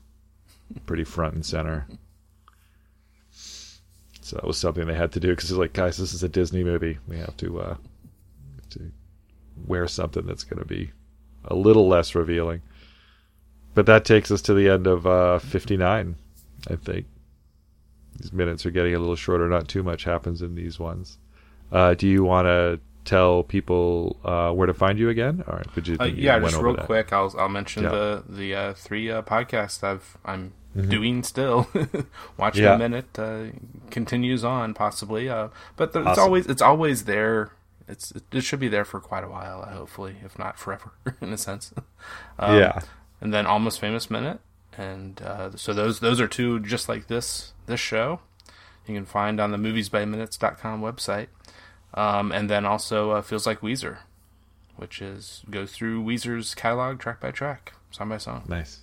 pretty 0.87 1.05
front 1.05 1.35
and 1.35 1.45
center. 1.47 1.87
So 4.21 4.37
that 4.37 4.47
was 4.47 4.57
something 4.57 4.87
they 4.87 4.95
had 4.95 5.13
to 5.13 5.21
do 5.21 5.31
because 5.31 5.51
it's 5.51 5.59
like, 5.59 5.75
guys, 5.75 5.99
this 5.99 6.15
is 6.15 6.23
a 6.23 6.29
Disney 6.29 6.65
movie. 6.65 6.99
We 7.07 7.19
have 7.19 7.37
to 7.39 7.61
uh, 7.61 7.77
to 8.71 8.91
wear 9.67 9.87
something 9.87 10.27
that's 10.27 10.45
going 10.45 10.61
to 10.61 10.69
be 10.69 10.93
a 11.45 11.55
little 11.55 11.87
less 11.87 12.15
revealing. 12.15 12.63
But 13.75 13.87
that 13.87 14.05
takes 14.05 14.31
us 14.31 14.41
to 14.43 14.55
the 14.55 14.69
end 14.69 14.87
of 14.87 15.07
uh, 15.07 15.41
59, 15.41 16.15
I 16.71 16.77
think. 16.77 17.07
These 18.19 18.33
minutes 18.33 18.65
are 18.67 18.71
getting 18.71 18.95
a 18.95 18.99
little 18.99 19.17
shorter. 19.17 19.49
Not 19.49 19.69
too 19.69 19.83
much 19.83 20.05
happens 20.05 20.43
in 20.43 20.55
these 20.55 20.79
ones. 20.79 21.19
Uh, 21.73 21.95
do 21.95 22.07
you 22.09 22.25
want 22.25 22.47
to 22.47 22.81
tell 23.05 23.43
people 23.43 24.17
uh, 24.25 24.53
where 24.53 24.67
to 24.67 24.75
find 24.75 24.99
you 24.99 25.09
again? 25.09 25.43
Or 25.47 25.63
would 25.75 25.89
you? 25.89 25.97
Uh, 26.01 26.05
you 26.05 26.15
yeah, 26.15 26.39
just 26.39 26.57
real 26.61 26.75
that? 26.77 26.87
quick, 26.87 27.13
I'll 27.13 27.35
I'll 27.39 27.49
mention 27.49 27.83
Yeah. 27.85 27.91
the 27.91 28.25
the 28.29 28.55
uh, 28.55 28.75
three 28.75 29.11
uh, 29.11 29.23
podcasts 29.23 29.83
I've 29.83 30.17
I'm 30.25 30.53
Mm-hmm. 30.77 30.91
doing 30.91 31.23
still. 31.23 31.69
Watching 32.37 32.65
Yeah. 32.65 32.75
a 32.75 32.79
minute 32.79 33.17
uh, 33.17 33.45
continues 33.93 34.43
on 34.43 34.75
possibly, 34.75 35.29
uh, 35.29 35.51
but 35.77 35.93
the, 35.93 36.01
it's 36.01 36.19
always 36.19 36.47
it's 36.47 36.63
always 36.63 37.05
there. 37.05 37.53
It's 37.87 38.13
it 38.33 38.43
should 38.43 38.59
be 38.59 38.67
there 38.67 38.85
for 38.85 38.99
quite 38.99 39.23
a 39.23 39.29
while, 39.29 39.63
hopefully, 39.63 40.17
if 40.25 40.37
not 40.37 40.59
forever, 40.59 40.91
in 41.21 41.33
a 41.33 41.39
sense. 41.39 41.73
Um, 42.41 42.57
yeah, 42.59 42.81
and 43.21 43.33
then 43.33 43.47
almost 43.47 43.79
famous 43.81 44.11
minute, 44.11 44.41
and 44.77 45.21
uh, 45.23 45.57
so 45.57 45.73
those 45.73 46.01
those 46.01 46.21
are 46.21 46.29
two 46.29 46.61
just 46.61 46.89
like 46.89 47.07
this 47.07 47.53
this 47.67 47.81
show. 47.81 48.21
You 48.87 48.95
can 48.95 49.07
find 49.07 49.41
on 49.41 49.51
the 49.51 49.57
moviesbyminutes.com 49.57 50.83
website, 50.83 51.29
um, 51.95 52.33
and 52.33 52.51
then 52.51 52.67
also 52.67 53.13
uh, 53.13 53.23
feels 53.23 53.47
like 53.47 53.61
Weezer, 53.61 53.99
which 54.77 55.01
is 55.01 55.43
goes 55.51 55.73
through 55.73 56.05
Weezer's 56.05 56.55
catalog 56.55 56.99
track 56.99 57.21
by 57.21 57.31
track, 57.31 57.73
song 57.91 58.09
by 58.09 58.19
song. 58.19 58.45
nice. 58.49 58.81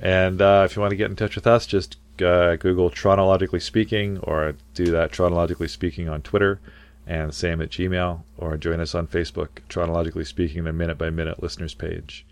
And 0.00 0.40
uh, 0.40 0.62
if 0.64 0.76
you 0.76 0.80
want 0.80 0.90
to 0.90 0.96
get 0.96 1.10
in 1.10 1.16
touch 1.16 1.34
with 1.34 1.46
us, 1.46 1.66
just 1.66 1.98
uh, 2.22 2.56
Google 2.56 2.90
Tronologically 2.90 3.60
Speaking 3.60 4.18
or 4.18 4.54
do 4.74 4.86
that 4.86 5.12
Tronologically 5.12 5.68
Speaking 5.68 6.08
on 6.08 6.22
Twitter 6.22 6.60
and 7.06 7.34
same 7.34 7.60
at 7.60 7.70
Gmail 7.70 8.22
or 8.38 8.56
join 8.56 8.80
us 8.80 8.94
on 8.94 9.06
Facebook, 9.06 9.48
Tronologically 9.68 10.26
Speaking, 10.26 10.64
the 10.64 10.72
minute 10.72 10.96
by 10.96 11.10
minute 11.10 11.42
listeners 11.42 11.74
page. 11.74 12.24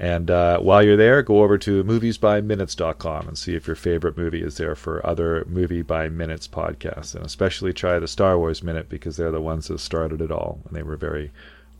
And 0.00 0.30
uh, 0.30 0.60
while 0.60 0.82
you're 0.82 0.96
there, 0.96 1.22
go 1.22 1.42
over 1.42 1.58
to 1.58 1.84
moviesbyminutes.com 1.84 3.28
and 3.28 3.36
see 3.36 3.54
if 3.54 3.66
your 3.66 3.76
favorite 3.76 4.16
movie 4.16 4.42
is 4.42 4.56
there 4.56 4.74
for 4.74 5.06
other 5.06 5.44
Movie 5.46 5.82
by 5.82 6.08
Minutes 6.08 6.48
podcasts. 6.48 7.14
And 7.14 7.22
especially 7.22 7.74
try 7.74 7.98
the 7.98 8.08
Star 8.08 8.38
Wars 8.38 8.62
Minute 8.62 8.88
because 8.88 9.18
they're 9.18 9.30
the 9.30 9.42
ones 9.42 9.68
that 9.68 9.78
started 9.78 10.22
it 10.22 10.30
all. 10.30 10.60
And 10.66 10.74
they 10.74 10.82
were 10.82 10.96
very 10.96 11.30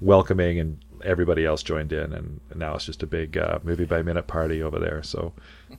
welcoming 0.02 0.61
and 0.61 0.85
everybody 1.02 1.46
else 1.46 1.62
joined 1.62 1.94
in. 1.94 2.12
And 2.12 2.40
now 2.54 2.74
it's 2.74 2.85
just 2.85 3.02
a 3.02 3.06
big 3.06 3.38
uh, 3.38 3.59
Movie 3.62 3.87
by 3.87 4.02
Minute 4.02 4.26
party 4.26 4.62
over 4.62 4.78
there. 4.78 5.02
So 5.02 5.33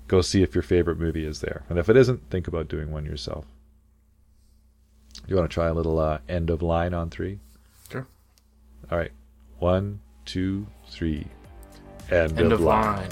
go 0.07 0.21
see 0.21 0.41
if 0.41 0.55
your 0.55 0.63
favorite 0.63 0.97
movie 0.97 1.25
is 1.25 1.41
there. 1.41 1.63
And 1.69 1.77
if 1.77 1.89
it 1.89 1.95
isn't, 1.95 2.31
think 2.31 2.47
about 2.47 2.69
doing 2.69 2.89
one 2.89 3.05
yourself. 3.05 3.45
You 5.27 5.35
want 5.35 5.47
to 5.47 5.53
try 5.53 5.67
a 5.67 5.75
little 5.75 5.99
uh, 5.99 6.17
end 6.27 6.49
of 6.49 6.63
line 6.63 6.95
on 6.95 7.11
three? 7.11 7.37
Sure. 7.91 8.07
All 8.91 8.97
right. 8.97 9.11
One, 9.59 9.99
two, 10.25 10.65
three. 10.89 11.27
End, 12.11 12.37
End 12.37 12.51
of, 12.51 12.59
of 12.59 12.65
line. 12.65 12.97
line. 12.97 13.09